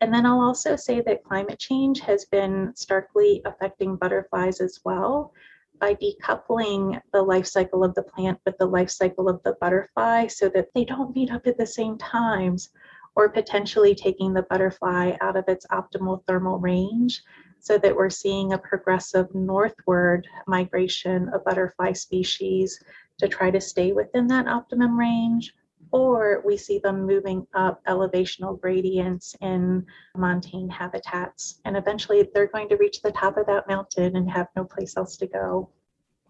And 0.00 0.14
then 0.14 0.26
I'll 0.26 0.40
also 0.40 0.76
say 0.76 1.00
that 1.00 1.24
climate 1.24 1.58
change 1.58 2.00
has 2.00 2.24
been 2.26 2.72
starkly 2.76 3.42
affecting 3.44 3.96
butterflies 3.96 4.60
as 4.60 4.80
well 4.84 5.32
by 5.80 5.94
decoupling 5.94 7.00
the 7.12 7.22
life 7.22 7.46
cycle 7.46 7.84
of 7.84 7.94
the 7.94 8.02
plant 8.02 8.38
with 8.44 8.56
the 8.58 8.66
life 8.66 8.90
cycle 8.90 9.28
of 9.28 9.42
the 9.42 9.56
butterfly 9.60 10.26
so 10.26 10.48
that 10.50 10.68
they 10.74 10.84
don't 10.84 11.14
meet 11.14 11.30
up 11.30 11.46
at 11.46 11.58
the 11.58 11.66
same 11.66 11.98
times 11.98 12.70
or 13.16 13.28
potentially 13.28 13.94
taking 13.94 14.32
the 14.32 14.42
butterfly 14.42 15.16
out 15.20 15.36
of 15.36 15.44
its 15.48 15.66
optimal 15.72 16.24
thermal 16.26 16.58
range 16.58 17.22
so 17.58 17.76
that 17.78 17.94
we're 17.94 18.10
seeing 18.10 18.52
a 18.52 18.58
progressive 18.58 19.34
northward 19.34 20.26
migration 20.46 21.28
of 21.30 21.44
butterfly 21.44 21.92
species 21.92 22.80
to 23.18 23.26
try 23.26 23.50
to 23.50 23.60
stay 23.60 23.92
within 23.92 24.28
that 24.28 24.46
optimum 24.46 24.96
range 24.96 25.54
or 25.90 26.42
we 26.44 26.56
see 26.56 26.78
them 26.78 27.06
moving 27.06 27.46
up 27.54 27.80
elevational 27.86 28.60
gradients 28.60 29.34
in 29.40 29.84
montane 30.16 30.68
habitats. 30.68 31.60
And 31.64 31.76
eventually 31.76 32.28
they're 32.34 32.46
going 32.46 32.68
to 32.68 32.76
reach 32.76 33.02
the 33.02 33.12
top 33.12 33.36
of 33.36 33.46
that 33.46 33.68
mountain 33.68 34.16
and 34.16 34.30
have 34.30 34.48
no 34.56 34.64
place 34.64 34.96
else 34.96 35.16
to 35.18 35.26
go. 35.26 35.70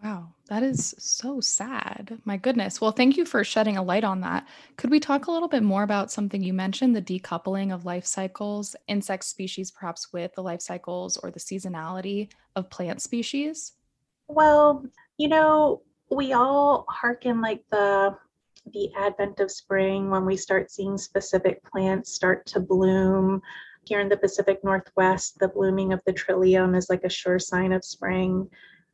Wow, 0.03 0.33
that 0.47 0.63
is 0.63 0.95
so 0.97 1.41
sad. 1.41 2.19
My 2.23 2.37
goodness. 2.37 2.79
Well, 2.79 2.93
thank 2.93 3.17
you 3.17 3.25
for 3.25 3.43
shedding 3.43 3.75
a 3.75 3.83
light 3.83 4.05
on 4.05 4.21
that. 4.21 4.47
Could 4.77 4.91
we 4.91 4.99
talk 5.01 5.27
a 5.27 5.31
little 5.31 5.49
bit 5.49 5.61
more 5.61 5.83
about 5.83 6.09
something 6.09 6.41
you 6.41 6.53
mentioned 6.53 6.95
the 6.95 7.01
decoupling 7.01 7.73
of 7.73 7.83
life 7.83 8.05
cycles, 8.05 8.77
insect 8.87 9.25
species, 9.25 9.71
perhaps 9.71 10.13
with 10.13 10.33
the 10.35 10.43
life 10.43 10.61
cycles 10.61 11.17
or 11.17 11.31
the 11.31 11.39
seasonality 11.39 12.29
of 12.55 12.69
plant 12.69 13.01
species? 13.01 13.73
Well, 14.29 14.85
you 15.17 15.27
know, 15.27 15.81
we 16.09 16.31
all 16.31 16.85
hearken 16.87 17.41
like 17.41 17.63
the 17.69 18.15
the 18.73 18.93
advent 18.95 19.39
of 19.39 19.51
spring 19.51 20.09
when 20.09 20.25
we 20.25 20.37
start 20.37 20.71
seeing 20.71 20.97
specific 20.97 21.63
plants 21.63 22.13
start 22.13 22.45
to 22.47 22.59
bloom. 22.59 23.41
Here 23.85 23.99
in 23.99 24.09
the 24.09 24.17
Pacific 24.17 24.63
Northwest, 24.63 25.39
the 25.39 25.47
blooming 25.47 25.93
of 25.93 26.01
the 26.05 26.13
trillium 26.13 26.75
is 26.75 26.89
like 26.89 27.03
a 27.03 27.09
sure 27.09 27.39
sign 27.39 27.71
of 27.71 27.83
spring. 27.83 28.49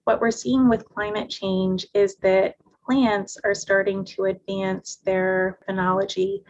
What 0.05 0.21
we're 0.21 0.31
seeing 0.31 0.69
with 0.69 0.87
climate 0.87 1.29
change 1.29 1.87
is 1.93 2.15
that 2.17 2.55
plants 2.85 3.37
are 3.43 3.55
starting 3.55 4.05
to 4.05 4.25
advance 4.25 4.97
their 5.03 5.59
phenology. 5.67 6.43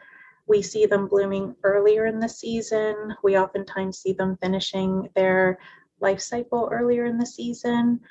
We 0.47 0.61
see 0.61 0.85
them 0.85 1.07
blooming 1.07 1.55
earlier 1.63 2.05
in 2.05 2.19
the 2.19 2.29
season. 2.29 3.15
We 3.23 3.38
oftentimes 3.38 3.99
see 3.99 4.13
them 4.13 4.38
finishing 4.41 5.09
their 5.15 5.57
life 6.01 6.19
cycle 6.19 6.69
earlier 6.71 7.05
in 7.05 7.17
the 7.17 7.25
season. 7.25 8.01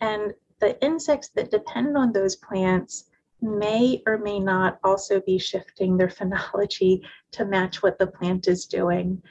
And 0.00 0.32
the 0.60 0.82
insects 0.84 1.28
that 1.36 1.50
depend 1.50 1.96
on 1.96 2.12
those 2.12 2.36
plants 2.36 3.07
may 3.40 4.02
or 4.06 4.18
may 4.18 4.38
not 4.40 4.78
also 4.84 5.20
be 5.20 5.38
shifting 5.38 5.96
their 5.96 6.08
phenology 6.08 7.00
to 7.32 7.44
match 7.44 7.82
what 7.82 7.98
the 7.98 8.06
plant 8.06 8.48
is 8.48 8.66
doing. 8.66 9.22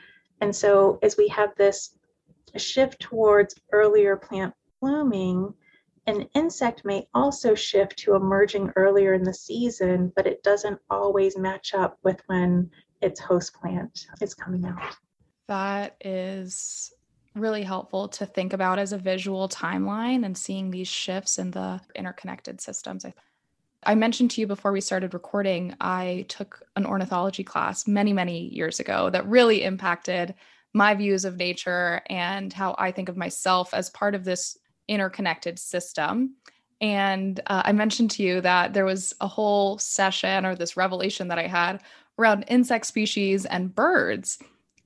And 0.42 0.56
so, 0.56 1.00
as 1.02 1.18
we 1.18 1.28
have 1.30 1.50
this 1.56 1.98
shift 2.56 3.00
towards 3.00 3.56
earlier 3.72 4.16
plant 4.16 4.54
blooming, 4.82 5.54
an 6.06 6.28
insect 6.36 6.86
may 6.86 7.08
also 7.14 7.54
shift 7.54 7.98
to 8.00 8.16
emerging 8.16 8.72
earlier 8.76 9.14
in 9.14 9.24
the 9.24 9.34
season, 9.34 10.14
but 10.16 10.26
it 10.26 10.42
doesn't 10.44 10.80
always 10.90 11.38
match 11.38 11.74
up 11.74 11.98
with 12.04 12.22
when 12.28 12.70
its 13.02 13.20
host 13.20 13.54
plant 13.54 14.08
is 14.22 14.34
coming 14.34 14.66
out. 14.66 14.96
That 15.48 15.98
is 16.04 16.94
really 17.36 17.64
helpful 17.64 18.08
to 18.08 18.26
think 18.26 18.54
about 18.54 18.80
as 18.80 18.94
a 18.94 18.98
visual 18.98 19.48
timeline 19.50 20.26
and 20.26 20.38
seeing 20.38 20.72
these 20.72 20.88
shifts 20.88 21.38
in 21.38 21.52
the 21.52 21.80
interconnected 21.96 22.62
systems. 22.62 23.06
I 23.06 23.14
mentioned 23.96 24.32
to 24.32 24.42
you 24.42 24.48
before 24.48 24.72
we 24.72 24.82
started 24.82 25.14
recording, 25.14 25.76
I 25.80 26.26
took 26.28 26.62
an 26.76 26.86
ornithology 26.86 27.44
class 27.44 27.88
many, 27.88 28.14
many 28.14 28.48
years 28.50 28.80
ago 28.80 29.10
that 29.12 29.28
really 29.28 29.64
impacted 29.64 30.36
my 30.74 30.94
views 30.94 31.26
of 31.26 31.38
nature 31.38 32.02
and 32.10 32.52
how 32.52 32.76
I 32.78 32.92
think 32.92 33.10
of 33.10 33.18
myself 33.18 33.74
as 33.74 33.90
part 33.90 34.16
of 34.16 34.24
this 34.24 34.58
interconnected 34.88 35.58
system. 35.58 36.36
And 36.82 37.40
uh, 37.48 37.64
I 37.66 37.72
mentioned 37.72 38.12
to 38.12 38.24
you 38.24 38.42
that 38.42 38.74
there 38.74 38.86
was 38.86 39.14
a 39.22 39.28
whole 39.28 39.78
session 39.80 40.46
or 40.46 40.56
this 40.56 40.78
revelation 40.78 41.28
that 41.30 41.40
I 41.40 41.48
had 41.48 41.82
around 42.20 42.46
insect 42.48 42.86
species 42.86 43.46
and 43.46 43.74
birds. 43.74 44.38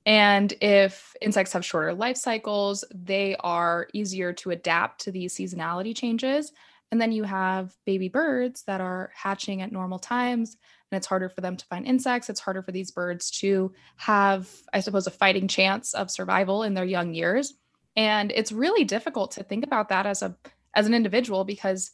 And 0.04 0.52
if 0.60 1.14
insects 1.20 1.52
have 1.52 1.64
shorter 1.64 1.94
life 1.94 2.16
cycles, 2.16 2.84
they 2.92 3.36
are 3.40 3.88
easier 3.92 4.32
to 4.34 4.50
adapt 4.50 5.02
to 5.02 5.12
these 5.12 5.34
seasonality 5.34 5.94
changes. 5.94 6.52
And 6.92 7.00
then 7.00 7.10
you 7.10 7.24
have 7.24 7.74
baby 7.86 8.10
birds 8.10 8.64
that 8.64 8.82
are 8.82 9.10
hatching 9.14 9.62
at 9.62 9.72
normal 9.72 9.98
times, 9.98 10.58
and 10.90 10.96
it's 10.98 11.06
harder 11.06 11.30
for 11.30 11.40
them 11.40 11.56
to 11.56 11.64
find 11.64 11.86
insects. 11.86 12.28
It's 12.28 12.38
harder 12.38 12.62
for 12.62 12.70
these 12.70 12.90
birds 12.90 13.30
to 13.40 13.72
have, 13.96 14.46
I 14.74 14.80
suppose, 14.80 15.06
a 15.06 15.10
fighting 15.10 15.48
chance 15.48 15.94
of 15.94 16.10
survival 16.10 16.64
in 16.64 16.74
their 16.74 16.84
young 16.84 17.14
years. 17.14 17.54
And 17.96 18.30
it's 18.30 18.52
really 18.52 18.84
difficult 18.84 19.30
to 19.32 19.42
think 19.42 19.64
about 19.64 19.88
that 19.88 20.04
as 20.04 20.20
a 20.20 20.36
as 20.74 20.86
an 20.86 20.92
individual 20.92 21.44
because 21.44 21.92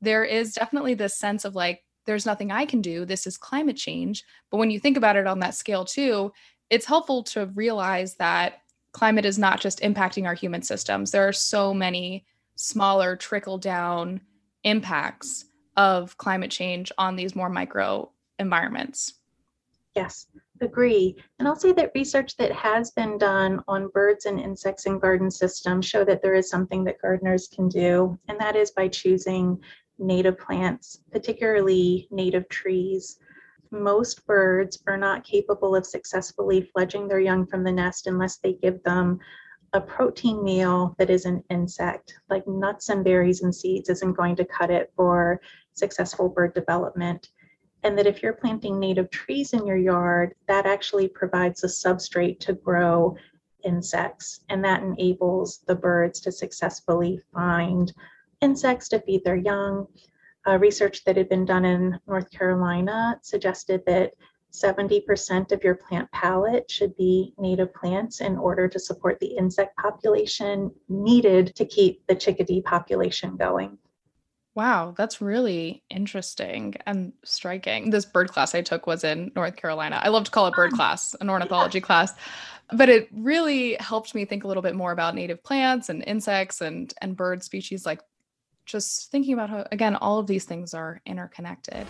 there 0.00 0.24
is 0.24 0.54
definitely 0.54 0.94
this 0.94 1.16
sense 1.16 1.44
of 1.44 1.54
like 1.54 1.84
there's 2.04 2.26
nothing 2.26 2.50
I 2.50 2.66
can 2.66 2.80
do. 2.80 3.04
This 3.04 3.28
is 3.28 3.38
climate 3.38 3.76
change. 3.76 4.24
But 4.50 4.56
when 4.56 4.72
you 4.72 4.80
think 4.80 4.96
about 4.96 5.14
it 5.14 5.28
on 5.28 5.38
that 5.38 5.54
scale 5.54 5.84
too, 5.84 6.32
it's 6.68 6.86
helpful 6.86 7.22
to 7.24 7.46
realize 7.54 8.16
that 8.16 8.62
climate 8.90 9.24
is 9.24 9.38
not 9.38 9.60
just 9.60 9.80
impacting 9.80 10.26
our 10.26 10.34
human 10.34 10.62
systems. 10.62 11.12
There 11.12 11.28
are 11.28 11.32
so 11.32 11.72
many 11.72 12.26
smaller 12.56 13.14
trickle 13.14 13.58
down 13.58 14.20
impacts 14.64 15.46
of 15.76 16.16
climate 16.18 16.50
change 16.50 16.92
on 16.98 17.16
these 17.16 17.34
more 17.34 17.48
micro 17.48 18.10
environments. 18.38 19.14
Yes, 19.94 20.26
agree. 20.60 21.16
And 21.38 21.46
I'll 21.46 21.56
say 21.56 21.72
that 21.72 21.92
research 21.94 22.36
that 22.36 22.52
has 22.52 22.90
been 22.92 23.18
done 23.18 23.60
on 23.68 23.90
birds 23.92 24.24
and 24.24 24.40
insects 24.40 24.86
in 24.86 24.98
garden 24.98 25.30
systems 25.30 25.86
show 25.86 26.04
that 26.04 26.22
there 26.22 26.34
is 26.34 26.48
something 26.48 26.84
that 26.84 27.00
gardeners 27.00 27.48
can 27.48 27.68
do, 27.68 28.18
and 28.28 28.40
that 28.40 28.56
is 28.56 28.70
by 28.70 28.88
choosing 28.88 29.58
native 29.98 30.38
plants, 30.38 31.02
particularly 31.10 32.08
native 32.10 32.48
trees. 32.48 33.18
Most 33.70 34.26
birds 34.26 34.82
are 34.86 34.96
not 34.96 35.24
capable 35.24 35.76
of 35.76 35.86
successfully 35.86 36.62
fledging 36.72 37.06
their 37.06 37.20
young 37.20 37.46
from 37.46 37.64
the 37.64 37.72
nest 37.72 38.06
unless 38.06 38.38
they 38.38 38.54
give 38.54 38.82
them 38.82 39.18
a 39.74 39.80
protein 39.80 40.44
meal 40.44 40.94
that 40.98 41.10
is 41.10 41.24
an 41.24 41.42
insect, 41.50 42.14
like 42.28 42.46
nuts 42.46 42.90
and 42.90 43.04
berries 43.04 43.42
and 43.42 43.54
seeds, 43.54 43.88
isn't 43.88 44.12
going 44.16 44.36
to 44.36 44.44
cut 44.44 44.70
it 44.70 44.92
for 44.94 45.40
successful 45.72 46.28
bird 46.28 46.54
development. 46.54 47.28
And 47.82 47.98
that 47.98 48.06
if 48.06 48.22
you're 48.22 48.34
planting 48.34 48.78
native 48.78 49.10
trees 49.10 49.54
in 49.54 49.66
your 49.66 49.78
yard, 49.78 50.34
that 50.46 50.66
actually 50.66 51.08
provides 51.08 51.64
a 51.64 51.68
substrate 51.68 52.38
to 52.40 52.52
grow 52.52 53.16
insects, 53.64 54.40
and 54.50 54.64
that 54.64 54.82
enables 54.82 55.58
the 55.66 55.74
birds 55.74 56.20
to 56.20 56.32
successfully 56.32 57.20
find 57.32 57.92
insects 58.40 58.88
to 58.88 59.00
feed 59.00 59.24
their 59.24 59.36
young. 59.36 59.86
Uh, 60.46 60.58
research 60.58 61.04
that 61.04 61.16
had 61.16 61.28
been 61.28 61.44
done 61.44 61.64
in 61.64 61.98
North 62.08 62.28
Carolina 62.32 63.16
suggested 63.22 63.80
that 63.86 64.12
70% 64.52 65.50
of 65.50 65.64
your 65.64 65.74
plant 65.74 66.10
palette 66.12 66.70
should 66.70 66.96
be 66.96 67.32
native 67.38 67.72
plants 67.74 68.20
in 68.20 68.36
order 68.36 68.68
to 68.68 68.78
support 68.78 69.18
the 69.18 69.36
insect 69.36 69.76
population 69.76 70.70
needed 70.88 71.54
to 71.56 71.64
keep 71.64 72.06
the 72.06 72.14
chickadee 72.14 72.60
population 72.62 73.36
going. 73.36 73.78
Wow, 74.54 74.94
that's 74.96 75.22
really 75.22 75.82
interesting 75.88 76.74
and 76.84 77.14
striking. 77.24 77.88
This 77.88 78.04
bird 78.04 78.28
class 78.28 78.54
I 78.54 78.60
took 78.60 78.86
was 78.86 79.02
in 79.02 79.32
North 79.34 79.56
Carolina. 79.56 79.98
I 80.02 80.08
love 80.08 80.24
to 80.24 80.30
call 80.30 80.46
it 80.46 80.54
bird 80.54 80.72
ah. 80.74 80.76
class, 80.76 81.16
an 81.20 81.30
ornithology 81.30 81.78
yeah. 81.78 81.86
class. 81.86 82.12
But 82.70 82.90
it 82.90 83.08
really 83.12 83.74
helped 83.80 84.14
me 84.14 84.26
think 84.26 84.44
a 84.44 84.48
little 84.48 84.62
bit 84.62 84.74
more 84.74 84.92
about 84.92 85.14
native 85.14 85.42
plants 85.42 85.88
and 85.88 86.04
insects 86.06 86.60
and 86.60 86.92
and 87.00 87.16
bird 87.16 87.42
species 87.42 87.84
like 87.84 88.00
just 88.64 89.10
thinking 89.10 89.34
about 89.34 89.50
how 89.50 89.66
again 89.72 89.96
all 89.96 90.18
of 90.18 90.26
these 90.26 90.44
things 90.44 90.74
are 90.74 91.00
interconnected. 91.06 91.86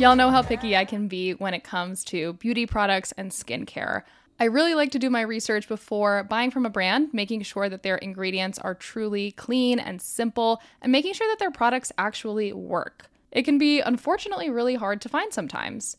Y'all 0.00 0.16
know 0.16 0.30
how 0.30 0.40
picky 0.40 0.74
I 0.74 0.86
can 0.86 1.08
be 1.08 1.32
when 1.34 1.52
it 1.52 1.62
comes 1.62 2.04
to 2.04 2.32
beauty 2.32 2.64
products 2.64 3.12
and 3.18 3.30
skincare. 3.30 4.04
I 4.38 4.44
really 4.44 4.72
like 4.72 4.92
to 4.92 4.98
do 4.98 5.10
my 5.10 5.20
research 5.20 5.68
before 5.68 6.24
buying 6.24 6.50
from 6.50 6.64
a 6.64 6.70
brand, 6.70 7.12
making 7.12 7.42
sure 7.42 7.68
that 7.68 7.82
their 7.82 7.96
ingredients 7.96 8.58
are 8.58 8.74
truly 8.74 9.32
clean 9.32 9.78
and 9.78 10.00
simple, 10.00 10.62
and 10.80 10.90
making 10.90 11.12
sure 11.12 11.28
that 11.30 11.38
their 11.38 11.50
products 11.50 11.92
actually 11.98 12.50
work. 12.54 13.10
It 13.30 13.42
can 13.42 13.58
be 13.58 13.80
unfortunately 13.80 14.48
really 14.48 14.76
hard 14.76 15.02
to 15.02 15.10
find 15.10 15.34
sometimes. 15.34 15.98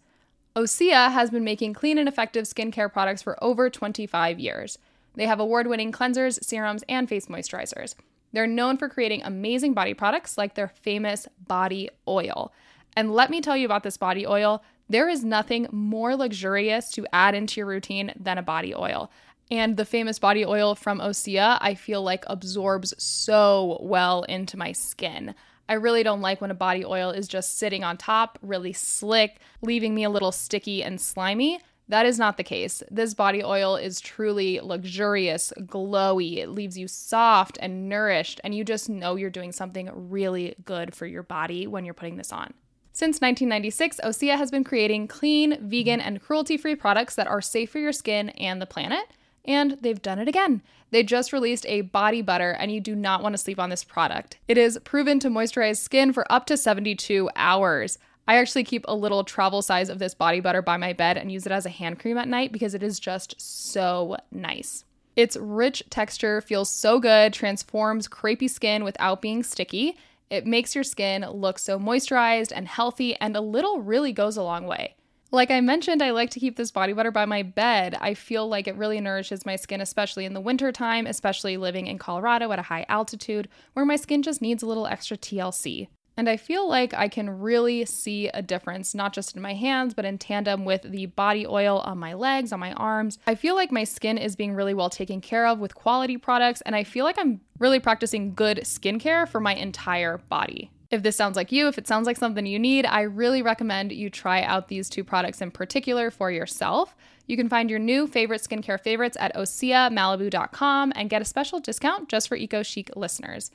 Osea 0.56 1.12
has 1.12 1.30
been 1.30 1.44
making 1.44 1.76
clean 1.76 2.00
and 2.00 2.10
effective 2.10 2.46
skincare 2.46 2.92
products 2.92 3.22
for 3.22 3.38
over 3.44 3.70
25 3.70 4.40
years. 4.40 4.80
They 5.14 5.28
have 5.28 5.40
award 5.40 5.68
winning 5.68 5.92
cleansers, 5.92 6.44
serums, 6.44 6.84
and 6.90 7.08
face 7.08 7.28
moisturizers. 7.28 7.94
They're 8.34 8.48
known 8.48 8.78
for 8.78 8.90
creating 8.90 9.22
amazing 9.22 9.76
body 9.76 9.94
products 9.94 10.40
like 10.40 10.56
their 10.56 10.70
famous 10.70 11.28
body 11.48 11.90
oil. 12.08 12.52
And 12.96 13.14
let 13.14 13.30
me 13.30 13.42
tell 13.42 13.56
you 13.56 13.66
about 13.66 13.84
this 13.84 13.98
body 13.98 14.26
oil. 14.26 14.64
There 14.90 15.08
is 15.08 15.24
nothing 15.24 15.68
more 15.72 16.16
luxurious 16.16 16.90
to 16.92 17.08
add 17.14 17.36
into 17.36 17.62
your 17.62 17.68
routine 17.68 18.12
than 18.20 18.38
a 18.38 18.44
body 18.44 18.76
oil. 18.76 19.10
And 19.50 19.76
the 19.76 19.86
famous 19.86 20.20
body 20.20 20.46
oil 20.46 20.76
from 20.76 21.00
Osea, 21.00 21.58
I 21.62 21.76
feel 21.76 22.02
like 22.02 22.24
absorbs 22.28 22.94
so 22.98 23.80
well 23.82 24.24
into 24.24 24.58
my 24.58 24.72
skin. 24.72 25.36
I 25.68 25.74
really 25.74 26.04
don't 26.04 26.22
like 26.22 26.42
when 26.42 26.52
a 26.52 26.56
body 26.56 26.84
oil 26.84 27.12
is 27.12 27.28
just 27.28 27.58
sitting 27.58 27.84
on 27.84 27.98
top, 27.98 28.40
really 28.42 28.74
slick, 28.74 29.40
leaving 29.62 29.96
me 29.96 30.04
a 30.04 30.10
little 30.10 30.32
sticky 30.32 30.84
and 30.84 31.00
slimy. 31.00 31.60
That 31.88 32.06
is 32.06 32.18
not 32.18 32.38
the 32.38 32.44
case. 32.44 32.82
This 32.90 33.14
body 33.14 33.44
oil 33.44 33.76
is 33.76 34.00
truly 34.00 34.62
luxurious, 34.62 35.52
glowy. 35.60 36.38
It 36.38 36.50
leaves 36.50 36.78
you 36.78 36.88
soft 36.88 37.58
and 37.62 37.90
nourished, 37.90 38.40
and 38.44 38.56
you 38.56 38.64
just 38.64 38.90
know 38.90 39.16
you're 39.16 39.30
doing 39.30 39.52
something 39.52 39.90
really 39.94 40.56
good 40.64 40.96
for 40.96 41.06
your 41.06 41.24
body 41.24 41.68
when 41.68 41.84
you're 41.84 41.94
putting 41.94 42.16
this 42.16 42.32
on. 42.32 42.54
Since 42.94 43.22
1996, 43.22 44.02
Osea 44.04 44.38
has 44.38 44.52
been 44.52 44.66
creating 44.66 45.08
clean, 45.08 45.58
vegan, 45.62 46.02
and 46.02 46.22
cruelty 46.22 46.58
free 46.58 46.76
products 46.76 47.16
that 47.16 47.28
are 47.28 47.42
safe 47.42 47.70
for 47.72 47.80
your 47.80 47.94
skin 47.94 48.30
and 48.30 48.62
the 48.62 48.66
planet. 48.66 49.06
And 49.46 49.78
they've 49.82 50.02
done 50.02 50.20
it 50.20 50.28
again. 50.28 50.62
They 50.92 51.04
just 51.04 51.32
released 51.32 51.66
a 51.68 51.82
body 51.82 52.22
butter, 52.22 52.52
and 52.52 52.72
you 52.72 52.82
do 52.82 52.94
not 52.94 53.24
want 53.24 53.34
to 53.34 53.38
sleep 53.38 53.60
on 53.60 53.70
this 53.70 53.86
product. 53.86 54.38
It 54.48 54.58
is 54.58 54.78
proven 54.84 55.20
to 55.22 55.30
moisturize 55.30 55.78
skin 55.78 56.12
for 56.12 56.30
up 56.32 56.46
to 56.48 56.58
72 56.58 57.30
hours. 57.36 57.98
I 58.28 58.36
actually 58.36 58.66
keep 58.66 58.86
a 58.88 58.96
little 58.96 59.24
travel 59.24 59.62
size 59.62 59.90
of 59.90 60.00
this 60.00 60.14
body 60.14 60.42
butter 60.42 60.62
by 60.62 60.78
my 60.78 60.94
bed 60.94 61.18
and 61.18 61.32
use 61.32 61.46
it 61.46 61.52
as 61.52 61.66
a 61.66 61.70
hand 61.70 62.00
cream 62.00 62.18
at 62.18 62.28
night 62.28 62.52
because 62.52 62.76
it 62.76 62.84
is 62.84 63.00
just 63.00 63.36
so 63.40 64.18
nice. 64.32 64.84
Its 65.16 65.38
rich 65.38 65.84
texture 65.90 66.42
feels 66.42 66.70
so 66.70 67.00
good, 67.00 67.34
transforms 67.34 68.08
crepey 68.08 68.50
skin 68.50 68.84
without 68.84 69.22
being 69.22 69.44
sticky, 69.44 69.98
it 70.32 70.48
makes 70.48 70.74
your 70.74 70.86
skin 70.86 71.26
look 71.30 71.60
so 71.60 71.78
moisturized 71.78 72.54
and 72.56 72.68
healthy, 72.68 73.16
and 73.18 73.36
a 73.36 73.42
little 73.42 73.82
really 73.82 74.14
goes 74.14 74.38
a 74.38 74.44
long 74.44 74.66
way. 74.66 74.96
Like 75.30 75.52
I 75.52 75.60
mentioned, 75.62 76.02
I 76.02 76.12
like 76.12 76.30
to 76.32 76.40
keep 76.40 76.56
this 76.56 76.72
body 76.72 76.94
butter 76.94 77.12
by 77.12 77.26
my 77.26 77.44
bed. 77.44 77.98
I 78.00 78.14
feel 78.14 78.48
like 78.48 78.68
it 78.68 78.76
really 78.76 79.00
nourishes 79.02 79.46
my 79.46 79.58
skin, 79.58 79.82
especially 79.82 80.26
in 80.26 80.34
the 80.34 80.42
winter 80.42 80.72
time, 80.72 81.06
especially 81.06 81.58
living 81.58 81.88
in 81.88 81.98
Colorado 81.98 82.52
at 82.52 82.60
a 82.60 82.64
high 82.64 82.86
altitude 82.88 83.50
where 83.74 83.86
my 83.86 83.98
skin 83.98 84.24
just 84.24 84.42
needs 84.42 84.64
a 84.64 84.68
little 84.68 84.88
extra 84.88 85.18
TLC. 85.18 85.88
And 86.18 86.30
I 86.30 86.38
feel 86.38 86.68
like 86.68 86.94
I 86.94 87.08
can 87.08 87.30
really 87.30 87.86
see 87.86 88.28
a 88.28 88.42
difference, 88.42 88.94
not 88.94 89.14
just 89.14 89.36
in 89.36 89.42
my 89.42 89.54
hands, 89.54 89.94
but 89.94 90.06
in 90.06 90.18
tandem 90.18 90.66
with 90.66 90.84
the 90.84 91.06
body 91.08 91.48
oil 91.48 91.80
on 91.80 91.98
my 91.98 92.14
legs, 92.14 92.52
on 92.52 92.60
my 92.60 92.74
arms. 92.74 93.18
I 93.26 93.36
feel 93.36 93.56
like 93.56 93.72
my 93.72 93.86
skin 93.86 94.18
is 94.18 94.36
being 94.36 94.54
really 94.54 94.74
well 94.74 94.90
taken 94.90 95.22
care 95.22 95.48
of 95.48 95.60
with 95.60 95.74
quality 95.74 96.18
products, 96.18 96.62
and 96.62 96.76
I 96.76 96.84
feel 96.84 97.06
like 97.06 97.18
I'm 97.18 97.40
really 97.60 97.80
practicing 97.80 98.34
good 98.34 98.60
skincare 98.64 99.28
for 99.28 99.40
my 99.40 99.56
entire 99.56 100.18
body. 100.18 100.70
If 100.92 101.04
this 101.04 101.16
sounds 101.16 101.38
like 101.38 101.54
you, 101.54 101.70
if 101.70 101.78
it 101.78 101.88
sounds 101.88 102.06
like 102.06 102.18
something 102.18 102.46
you 102.46 102.60
need, 102.60 102.86
I 102.86 103.04
really 103.04 103.42
recommend 103.42 103.94
you 103.94 104.10
try 104.10 104.44
out 104.44 104.68
these 104.68 104.90
two 104.90 105.06
products 105.06 105.42
in 105.42 105.50
particular 105.50 106.12
for 106.12 106.30
yourself. 106.30 106.98
You 107.28 107.38
can 107.38 107.48
find 107.48 107.70
your 107.70 107.80
new 107.80 108.08
favorite 108.08 108.42
skincare 108.42 108.80
favorites 108.80 109.16
at 109.18 109.34
oseamalibu.com 109.34 110.92
and 110.94 111.10
get 111.10 111.22
a 111.22 111.26
special 111.26 111.62
discount 111.62 112.10
just 112.10 112.28
for 112.28 112.36
Eco 112.36 112.62
Chic 112.62 112.92
listeners. 112.98 113.52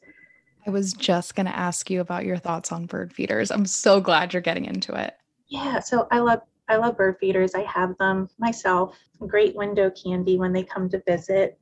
I 0.65 0.69
was 0.69 0.91
just 0.91 1.33
going 1.33 1.45
to 1.45 1.55
ask 1.55 1.89
you 1.89 2.01
about 2.01 2.25
your 2.25 2.37
thoughts 2.37 2.73
on 2.73 2.85
bird 2.85 3.13
feeders. 3.13 3.51
I'm 3.51 3.65
so 3.65 4.01
glad 4.01 4.33
you're 4.33 4.41
getting 4.41 4.65
into 4.65 4.93
it. 4.93 5.15
Yeah, 5.47 5.79
so 5.79 6.07
I 6.11 6.19
love 6.19 6.41
I 6.67 6.75
love 6.75 6.97
bird 6.97 7.15
feeders. 7.21 7.55
I 7.55 7.63
have 7.63 7.97
them 7.97 8.27
myself. 8.37 8.97
Great 9.25 9.55
window 9.55 9.89
candy 9.89 10.37
when 10.37 10.51
they 10.51 10.63
come 10.63 10.89
to 10.89 11.01
visit. 11.07 11.57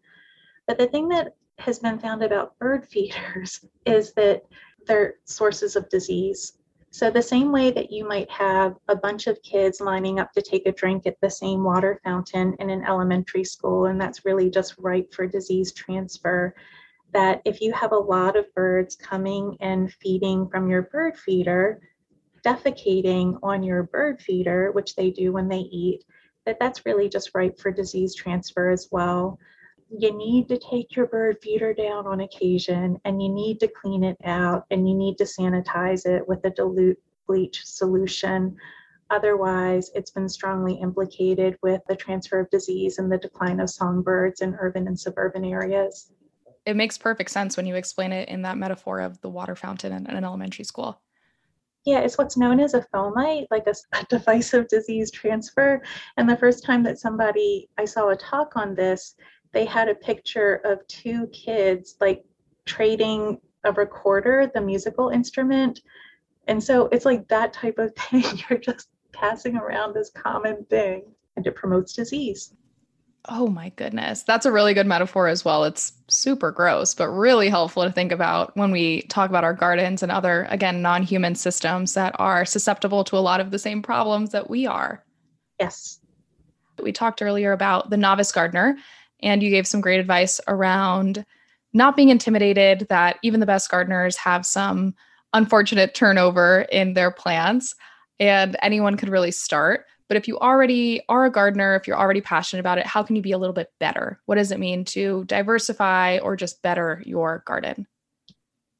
But 0.65 0.79
the 0.79 0.87
thing 0.87 1.07
that 1.09 1.35
has 1.57 1.79
been 1.79 1.99
found 1.99 2.23
about 2.23 2.57
bird 2.59 2.87
feeders 2.87 3.65
is 3.85 4.13
that 4.13 4.43
they're 4.87 5.15
sources 5.25 5.75
of 5.75 5.89
disease. 5.89 6.57
So, 6.91 7.09
the 7.09 7.21
same 7.21 7.51
way 7.51 7.71
that 7.71 7.91
you 7.91 8.07
might 8.07 8.29
have 8.31 8.75
a 8.87 8.95
bunch 8.95 9.27
of 9.27 9.41
kids 9.41 9.81
lining 9.81 10.19
up 10.19 10.31
to 10.33 10.41
take 10.41 10.65
a 10.65 10.71
drink 10.71 11.05
at 11.05 11.19
the 11.21 11.29
same 11.29 11.63
water 11.63 11.99
fountain 12.03 12.55
in 12.59 12.69
an 12.69 12.85
elementary 12.85 13.43
school, 13.43 13.87
and 13.87 13.99
that's 13.99 14.23
really 14.23 14.49
just 14.49 14.77
ripe 14.77 15.13
for 15.13 15.27
disease 15.27 15.73
transfer, 15.73 16.55
that 17.11 17.41
if 17.43 17.59
you 17.59 17.73
have 17.73 17.91
a 17.91 17.97
lot 17.97 18.37
of 18.37 18.53
birds 18.53 18.95
coming 18.95 19.57
and 19.59 19.91
feeding 19.93 20.47
from 20.47 20.69
your 20.69 20.83
bird 20.83 21.17
feeder, 21.17 21.81
defecating 22.45 23.39
on 23.43 23.63
your 23.63 23.83
bird 23.83 24.21
feeder, 24.21 24.71
which 24.71 24.95
they 24.95 25.09
do 25.09 25.33
when 25.33 25.49
they 25.49 25.59
eat, 25.71 26.05
that 26.45 26.59
that's 26.59 26.85
really 26.85 27.09
just 27.09 27.31
ripe 27.33 27.59
for 27.59 27.71
disease 27.71 28.15
transfer 28.15 28.69
as 28.69 28.87
well. 28.91 29.37
You 29.89 30.17
need 30.17 30.49
to 30.49 30.57
take 30.57 30.95
your 30.95 31.07
bird 31.07 31.37
feeder 31.41 31.73
down 31.73 32.07
on 32.07 32.21
occasion 32.21 32.99
and 33.05 33.21
you 33.21 33.29
need 33.29 33.59
to 33.59 33.67
clean 33.67 34.03
it 34.03 34.17
out 34.23 34.65
and 34.71 34.89
you 34.89 34.95
need 34.95 35.17
to 35.19 35.23
sanitize 35.23 36.05
it 36.05 36.27
with 36.27 36.43
a 36.43 36.49
dilute 36.49 36.99
bleach 37.27 37.63
solution. 37.65 38.55
Otherwise, 39.11 39.91
it's 39.93 40.11
been 40.11 40.27
strongly 40.27 40.75
implicated 40.75 41.57
with 41.61 41.81
the 41.87 41.95
transfer 41.95 42.39
of 42.39 42.49
disease 42.49 42.97
and 42.97 43.11
the 43.11 43.17
decline 43.17 43.59
of 43.59 43.69
songbirds 43.69 44.41
in 44.41 44.55
urban 44.59 44.87
and 44.87 44.99
suburban 44.99 45.45
areas. 45.45 46.11
It 46.65 46.75
makes 46.75 46.97
perfect 46.97 47.29
sense 47.29 47.55
when 47.55 47.67
you 47.67 47.75
explain 47.75 48.11
it 48.11 48.27
in 48.27 48.41
that 48.41 48.57
metaphor 48.57 48.99
of 48.99 49.21
the 49.21 49.29
water 49.29 49.55
fountain 49.55 49.93
in 49.93 50.07
an 50.07 50.23
elementary 50.23 50.65
school. 50.65 50.99
Yeah, 51.85 51.99
it's 51.99 52.17
what's 52.17 52.35
known 52.35 52.59
as 52.59 52.73
a 52.73 52.81
fomite, 52.91 53.45
like 53.51 53.67
a, 53.67 53.75
a 53.93 54.03
device 54.09 54.55
of 54.55 54.67
disease 54.67 55.11
transfer. 55.11 55.83
And 56.17 56.27
the 56.27 56.37
first 56.37 56.63
time 56.63 56.81
that 56.83 56.97
somebody, 56.97 57.69
I 57.77 57.85
saw 57.85 58.09
a 58.09 58.15
talk 58.15 58.57
on 58.57 58.73
this, 58.73 59.15
they 59.55 59.65
had 59.65 59.87
a 59.87 59.95
picture 59.95 60.55
of 60.65 60.85
two 60.87 61.27
kids 61.27 61.95
like 62.01 62.25
trading 62.65 63.39
a 63.63 63.71
recorder, 63.71 64.51
the 64.53 64.59
musical 64.59 65.09
instrument. 65.09 65.79
And 66.47 66.61
so 66.61 66.87
it's 66.91 67.05
like 67.05 67.27
that 67.29 67.53
type 67.53 67.79
of 67.79 67.95
thing. 67.95 68.25
You're 68.49 68.59
just 68.59 68.89
passing 69.13 69.55
around 69.55 69.95
this 69.95 70.11
common 70.11 70.65
thing 70.65 71.03
and 71.37 71.47
it 71.47 71.55
promotes 71.55 71.93
disease. 71.93 72.53
Oh 73.29 73.47
my 73.47 73.69
goodness. 73.69 74.23
That's 74.23 74.45
a 74.45 74.51
really 74.51 74.73
good 74.73 74.85
metaphor 74.85 75.29
as 75.29 75.45
well. 75.45 75.63
It's 75.63 75.93
super 76.09 76.51
gross, 76.51 76.93
but 76.93 77.07
really 77.09 77.47
helpful 77.47 77.83
to 77.83 77.91
think 77.91 78.11
about 78.11 78.55
when 78.57 78.71
we 78.71 79.03
talk 79.03 79.29
about 79.29 79.45
our 79.45 79.53
gardens 79.53 80.03
and 80.03 80.11
other, 80.11 80.47
again, 80.49 80.81
non 80.81 81.01
human 81.01 81.33
systems 81.33 81.93
that 81.93 82.13
are 82.19 82.43
susceptible 82.43 83.05
to 83.05 83.17
a 83.17 83.19
lot 83.19 83.39
of 83.39 83.51
the 83.51 83.57
same 83.57 83.81
problems 83.81 84.31
that 84.31 84.49
we 84.49 84.67
are. 84.67 85.03
Yes. 85.61 86.01
We 86.83 86.91
talked 86.91 87.21
earlier 87.21 87.53
about 87.53 87.89
the 87.89 87.97
novice 87.97 88.33
gardener, 88.33 88.77
and 89.21 89.41
you 89.41 89.49
gave 89.49 89.67
some 89.67 89.81
great 89.81 89.99
advice 89.99 90.39
around 90.47 91.25
not 91.73 91.95
being 91.95 92.09
intimidated 92.09 92.87
that 92.89 93.17
even 93.21 93.39
the 93.39 93.45
best 93.45 93.69
gardeners 93.69 94.15
have 94.15 94.45
some 94.45 94.95
unfortunate 95.33 95.93
turnover 95.93 96.61
in 96.71 96.93
their 96.93 97.11
plants, 97.11 97.75
and 98.19 98.55
anyone 98.61 98.95
could 98.95 99.09
really 99.09 99.31
start. 99.31 99.85
But 100.07 100.17
if 100.17 100.27
you 100.27 100.37
already 100.37 101.01
are 101.09 101.25
a 101.25 101.31
gardener, 101.31 101.75
if 101.75 101.87
you're 101.87 101.99
already 101.99 102.21
passionate 102.21 102.59
about 102.61 102.77
it, 102.77 102.85
how 102.85 103.03
can 103.03 103.15
you 103.15 103.21
be 103.21 103.31
a 103.31 103.37
little 103.37 103.53
bit 103.53 103.73
better? 103.79 104.21
What 104.25 104.35
does 104.35 104.51
it 104.51 104.59
mean 104.59 104.85
to 104.85 105.25
diversify 105.25 106.19
or 106.19 106.35
just 106.35 106.61
better 106.61 107.01
your 107.05 107.43
garden? 107.45 107.87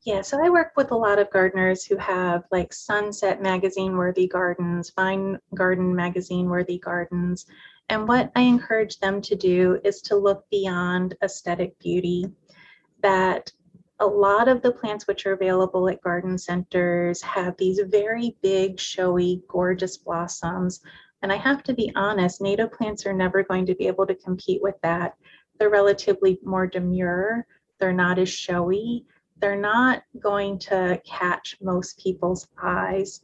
Yeah, 0.06 0.21
so 0.21 0.39
I 0.43 0.50
work 0.50 0.74
with 0.78 0.91
a 0.91 0.95
lot 0.95 1.17
of 1.17 1.32
gardeners 1.32 1.84
who 1.84 1.98
have 1.98 2.43
like 2.52 2.71
Sunset 2.71 3.41
Magazine 3.41 3.98
worthy 3.98 4.28
gardens, 4.28 4.91
Fine 4.91 5.39
Gardening 5.56 5.95
Magazine 5.95 6.48
worthy 6.48 6.78
gardens. 6.78 7.48
And 7.89 8.08
what 8.08 8.32
I 8.36 8.41
encourage 8.41 9.00
them 9.00 9.21
to 9.21 9.36
do 9.36 9.80
is 9.84 10.02
to 10.04 10.15
look 10.15 10.45
beyond 10.50 11.15
aesthetic 11.24 11.78
beauty. 11.80 12.26
That 13.02 13.52
a 14.00 14.06
lot 14.06 14.48
of 14.48 14.62
the 14.62 14.71
plants 14.71 15.08
which 15.08 15.26
are 15.26 15.34
available 15.34 15.88
at 15.88 16.02
garden 16.02 16.38
centers 16.38 17.21
have 17.21 17.56
these 17.58 17.80
very 17.88 18.36
big, 18.41 18.80
showy, 18.80 19.43
gorgeous 19.48 19.98
blossoms 19.98 20.82
and 21.26 21.34
I 21.34 21.38
have 21.38 21.63
to 21.63 21.74
be 21.74 21.91
honest, 21.95 22.39
native 22.39 22.71
plants 22.71 23.04
are 23.08 23.12
never 23.12 23.41
going 23.41 23.65
to 23.65 23.74
be 23.74 23.88
able 23.88 24.06
to 24.06 24.13
compete 24.13 24.62
with 24.62 24.76
that. 24.84 25.15
They're 25.58 25.71
relatively 25.71 26.39
more 26.43 26.67
demure, 26.67 27.48
they're 27.80 27.91
not 27.91 28.19
as 28.19 28.30
showy, 28.30 29.08
they're 29.38 29.60
not 29.60 30.04
going 30.19 30.60
to 30.60 31.02
catch 31.04 31.58
most 31.63 31.98
people's 31.98 32.48
eyes. 32.62 33.21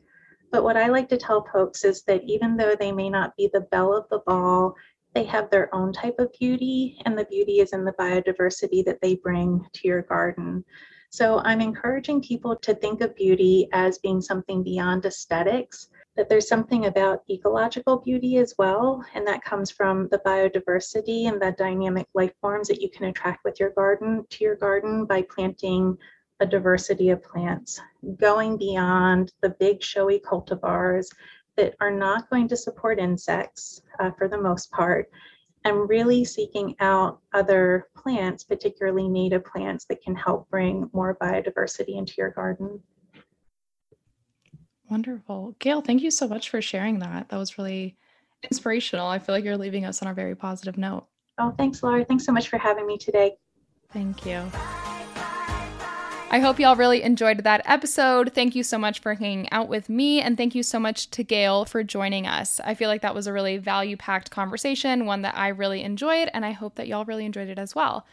But 0.51 0.63
what 0.63 0.77
I 0.77 0.87
like 0.87 1.07
to 1.09 1.17
tell 1.17 1.47
folks 1.51 1.83
is 1.85 2.03
that 2.03 2.23
even 2.25 2.57
though 2.57 2.75
they 2.77 2.91
may 2.91 3.09
not 3.09 3.35
be 3.37 3.49
the 3.51 3.61
belle 3.71 3.93
of 3.93 4.09
the 4.09 4.19
ball, 4.19 4.75
they 5.13 5.23
have 5.25 5.49
their 5.49 5.73
own 5.73 5.91
type 5.93 6.19
of 6.19 6.31
beauty, 6.37 7.01
and 7.05 7.17
the 7.17 7.25
beauty 7.25 7.59
is 7.59 7.73
in 7.73 7.83
the 7.85 7.93
biodiversity 7.93 8.83
that 8.85 8.99
they 9.01 9.15
bring 9.15 9.65
to 9.73 9.87
your 9.87 10.01
garden. 10.03 10.63
So 11.09 11.39
I'm 11.43 11.59
encouraging 11.59 12.21
people 12.21 12.55
to 12.57 12.73
think 12.73 13.01
of 13.01 13.15
beauty 13.15 13.67
as 13.73 13.97
being 13.97 14.21
something 14.21 14.63
beyond 14.63 15.05
aesthetics 15.05 15.89
that 16.15 16.29
there's 16.29 16.47
something 16.47 16.85
about 16.85 17.23
ecological 17.29 17.97
beauty 17.97 18.37
as 18.37 18.55
well, 18.57 19.03
and 19.13 19.25
that 19.27 19.43
comes 19.43 19.71
from 19.71 20.07
the 20.09 20.19
biodiversity 20.19 21.27
and 21.27 21.41
the 21.41 21.55
dynamic 21.57 22.07
life 22.13 22.33
forms 22.41 22.67
that 22.67 22.81
you 22.81 22.89
can 22.89 23.05
attract 23.05 23.43
with 23.43 23.59
your 23.59 23.71
garden 23.71 24.25
to 24.29 24.43
your 24.43 24.55
garden 24.55 25.05
by 25.05 25.21
planting 25.21 25.97
a 26.41 26.45
diversity 26.45 27.11
of 27.11 27.23
plants, 27.23 27.79
going 28.17 28.57
beyond 28.57 29.31
the 29.41 29.49
big 29.59 29.81
showy 29.81 30.19
cultivars 30.19 31.07
that 31.55 31.75
are 31.79 31.91
not 31.91 32.29
going 32.29 32.47
to 32.47 32.57
support 32.57 32.99
insects 32.99 33.83
uh, 33.99 34.09
for 34.17 34.27
the 34.27 34.37
most 34.37 34.71
part, 34.71 35.09
and 35.63 35.87
really 35.87 36.25
seeking 36.25 36.75
out 36.79 37.19
other 37.33 37.87
plants, 37.95 38.43
particularly 38.43 39.07
native 39.07 39.45
plants, 39.45 39.85
that 39.85 40.01
can 40.01 40.15
help 40.15 40.49
bring 40.49 40.89
more 40.93 41.15
biodiversity 41.21 41.95
into 41.95 42.15
your 42.17 42.31
garden. 42.31 42.81
Wonderful. 44.89 45.55
Gail, 45.59 45.81
thank 45.81 46.01
you 46.01 46.11
so 46.11 46.27
much 46.27 46.49
for 46.49 46.61
sharing 46.61 46.99
that. 46.99 47.29
That 47.29 47.37
was 47.37 47.57
really 47.57 47.95
inspirational. 48.43 49.07
I 49.07 49.19
feel 49.19 49.35
like 49.35 49.45
you're 49.45 49.57
leaving 49.57 49.85
us 49.85 50.01
on 50.01 50.07
a 50.07 50.13
very 50.13 50.35
positive 50.35 50.77
note. 50.77 51.05
Oh, 51.37 51.53
thanks, 51.57 51.83
Laura. 51.83 52.03
Thanks 52.03 52.25
so 52.25 52.31
much 52.31 52.49
for 52.49 52.57
having 52.57 52.87
me 52.87 52.97
today. 52.97 53.37
Thank 53.93 54.25
you. 54.25 54.51
I 56.33 56.39
hope 56.39 56.61
y'all 56.61 56.77
really 56.77 57.03
enjoyed 57.03 57.43
that 57.43 57.61
episode. 57.65 58.31
Thank 58.33 58.55
you 58.55 58.63
so 58.63 58.77
much 58.77 58.99
for 58.99 59.15
hanging 59.15 59.51
out 59.51 59.67
with 59.67 59.89
me, 59.89 60.21
and 60.21 60.37
thank 60.37 60.55
you 60.55 60.63
so 60.63 60.79
much 60.79 61.09
to 61.11 61.25
Gail 61.25 61.65
for 61.65 61.83
joining 61.83 62.25
us. 62.25 62.61
I 62.63 62.73
feel 62.73 62.87
like 62.87 63.01
that 63.01 63.13
was 63.13 63.27
a 63.27 63.33
really 63.33 63.57
value 63.57 63.97
packed 63.97 64.31
conversation, 64.31 65.05
one 65.05 65.23
that 65.23 65.35
I 65.35 65.49
really 65.49 65.83
enjoyed, 65.83 66.29
and 66.33 66.45
I 66.45 66.51
hope 66.51 66.75
that 66.75 66.87
y'all 66.87 67.03
really 67.03 67.25
enjoyed 67.25 67.49
it 67.49 67.59
as 67.59 67.75
well. 67.75 68.05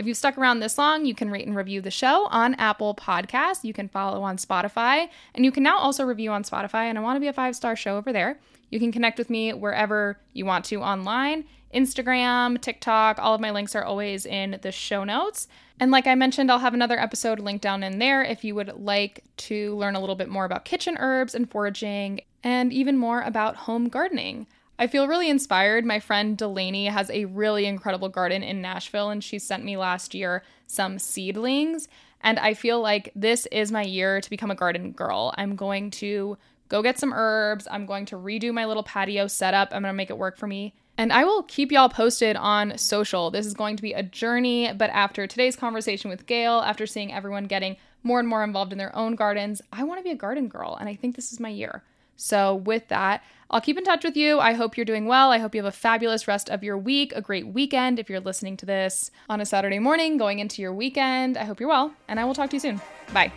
If 0.00 0.06
you've 0.06 0.16
stuck 0.16 0.38
around 0.38 0.60
this 0.60 0.78
long, 0.78 1.04
you 1.04 1.14
can 1.14 1.30
rate 1.30 1.46
and 1.46 1.54
review 1.54 1.82
the 1.82 1.90
show 1.90 2.26
on 2.30 2.54
Apple 2.54 2.94
Podcasts. 2.94 3.64
You 3.64 3.74
can 3.74 3.86
follow 3.86 4.22
on 4.22 4.38
Spotify, 4.38 5.10
and 5.34 5.44
you 5.44 5.52
can 5.52 5.62
now 5.62 5.76
also 5.76 6.04
review 6.04 6.30
on 6.30 6.42
Spotify. 6.42 6.84
And 6.84 6.96
I 6.96 7.02
want 7.02 7.16
to 7.16 7.20
be 7.20 7.26
a 7.26 7.34
five 7.34 7.54
star 7.54 7.76
show 7.76 7.98
over 7.98 8.10
there. 8.10 8.40
You 8.70 8.78
can 8.78 8.92
connect 8.92 9.18
with 9.18 9.28
me 9.28 9.52
wherever 9.52 10.18
you 10.32 10.46
want 10.46 10.64
to 10.66 10.76
online 10.76 11.44
Instagram, 11.74 12.58
TikTok. 12.58 13.18
All 13.18 13.34
of 13.34 13.42
my 13.42 13.50
links 13.50 13.74
are 13.76 13.84
always 13.84 14.24
in 14.24 14.58
the 14.62 14.72
show 14.72 15.04
notes. 15.04 15.48
And 15.78 15.90
like 15.90 16.06
I 16.06 16.14
mentioned, 16.14 16.50
I'll 16.50 16.60
have 16.60 16.72
another 16.72 16.98
episode 16.98 17.38
linked 17.38 17.62
down 17.62 17.82
in 17.82 17.98
there 17.98 18.22
if 18.22 18.42
you 18.42 18.54
would 18.54 18.80
like 18.80 19.22
to 19.36 19.76
learn 19.76 19.96
a 19.96 20.00
little 20.00 20.16
bit 20.16 20.30
more 20.30 20.46
about 20.46 20.64
kitchen 20.64 20.96
herbs 20.98 21.34
and 21.34 21.50
foraging 21.50 22.22
and 22.42 22.72
even 22.72 22.96
more 22.96 23.20
about 23.20 23.54
home 23.54 23.88
gardening. 23.88 24.46
I 24.80 24.86
feel 24.86 25.06
really 25.06 25.28
inspired. 25.28 25.84
My 25.84 26.00
friend 26.00 26.38
Delaney 26.38 26.86
has 26.86 27.10
a 27.10 27.26
really 27.26 27.66
incredible 27.66 28.08
garden 28.08 28.42
in 28.42 28.62
Nashville, 28.62 29.10
and 29.10 29.22
she 29.22 29.38
sent 29.38 29.62
me 29.62 29.76
last 29.76 30.14
year 30.14 30.42
some 30.66 30.98
seedlings. 30.98 31.86
And 32.22 32.38
I 32.38 32.54
feel 32.54 32.80
like 32.80 33.12
this 33.14 33.44
is 33.52 33.70
my 33.70 33.82
year 33.82 34.22
to 34.22 34.30
become 34.30 34.50
a 34.50 34.54
garden 34.54 34.92
girl. 34.92 35.34
I'm 35.36 35.54
going 35.54 35.90
to 35.92 36.38
go 36.70 36.82
get 36.82 36.98
some 36.98 37.12
herbs. 37.12 37.68
I'm 37.70 37.84
going 37.84 38.06
to 38.06 38.16
redo 38.16 38.54
my 38.54 38.64
little 38.64 38.82
patio 38.82 39.26
setup. 39.26 39.68
I'm 39.70 39.82
going 39.82 39.92
to 39.92 39.96
make 39.96 40.08
it 40.08 40.16
work 40.16 40.38
for 40.38 40.46
me. 40.46 40.72
And 40.96 41.12
I 41.12 41.24
will 41.24 41.42
keep 41.42 41.70
y'all 41.70 41.90
posted 41.90 42.36
on 42.36 42.78
social. 42.78 43.30
This 43.30 43.44
is 43.44 43.52
going 43.52 43.76
to 43.76 43.82
be 43.82 43.92
a 43.92 44.02
journey, 44.02 44.72
but 44.72 44.88
after 44.90 45.26
today's 45.26 45.56
conversation 45.56 46.08
with 46.08 46.24
Gail, 46.24 46.60
after 46.60 46.86
seeing 46.86 47.12
everyone 47.12 47.44
getting 47.44 47.76
more 48.02 48.18
and 48.18 48.28
more 48.28 48.42
involved 48.42 48.72
in 48.72 48.78
their 48.78 48.96
own 48.96 49.14
gardens, 49.14 49.60
I 49.74 49.84
want 49.84 50.00
to 50.00 50.04
be 50.04 50.10
a 50.10 50.16
garden 50.16 50.48
girl, 50.48 50.78
and 50.80 50.88
I 50.88 50.94
think 50.94 51.16
this 51.16 51.34
is 51.34 51.40
my 51.40 51.50
year. 51.50 51.84
So, 52.16 52.54
with 52.54 52.88
that, 52.88 53.22
I'll 53.50 53.60
keep 53.60 53.76
in 53.76 53.84
touch 53.84 54.04
with 54.04 54.16
you. 54.16 54.38
I 54.38 54.52
hope 54.52 54.76
you're 54.76 54.86
doing 54.86 55.06
well. 55.06 55.30
I 55.32 55.38
hope 55.38 55.54
you 55.54 55.62
have 55.62 55.72
a 55.72 55.76
fabulous 55.76 56.28
rest 56.28 56.48
of 56.48 56.62
your 56.62 56.78
week, 56.78 57.12
a 57.14 57.20
great 57.20 57.48
weekend 57.48 57.98
if 57.98 58.08
you're 58.08 58.20
listening 58.20 58.56
to 58.58 58.66
this 58.66 59.10
on 59.28 59.40
a 59.40 59.46
Saturday 59.46 59.78
morning 59.78 60.16
going 60.16 60.38
into 60.38 60.62
your 60.62 60.72
weekend. 60.72 61.36
I 61.36 61.44
hope 61.44 61.60
you're 61.60 61.68
well, 61.68 61.92
and 62.08 62.20
I 62.20 62.24
will 62.24 62.34
talk 62.34 62.50
to 62.50 62.56
you 62.56 62.60
soon. 62.60 62.80
Bye. 63.12 63.32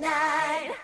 night. 0.00 0.74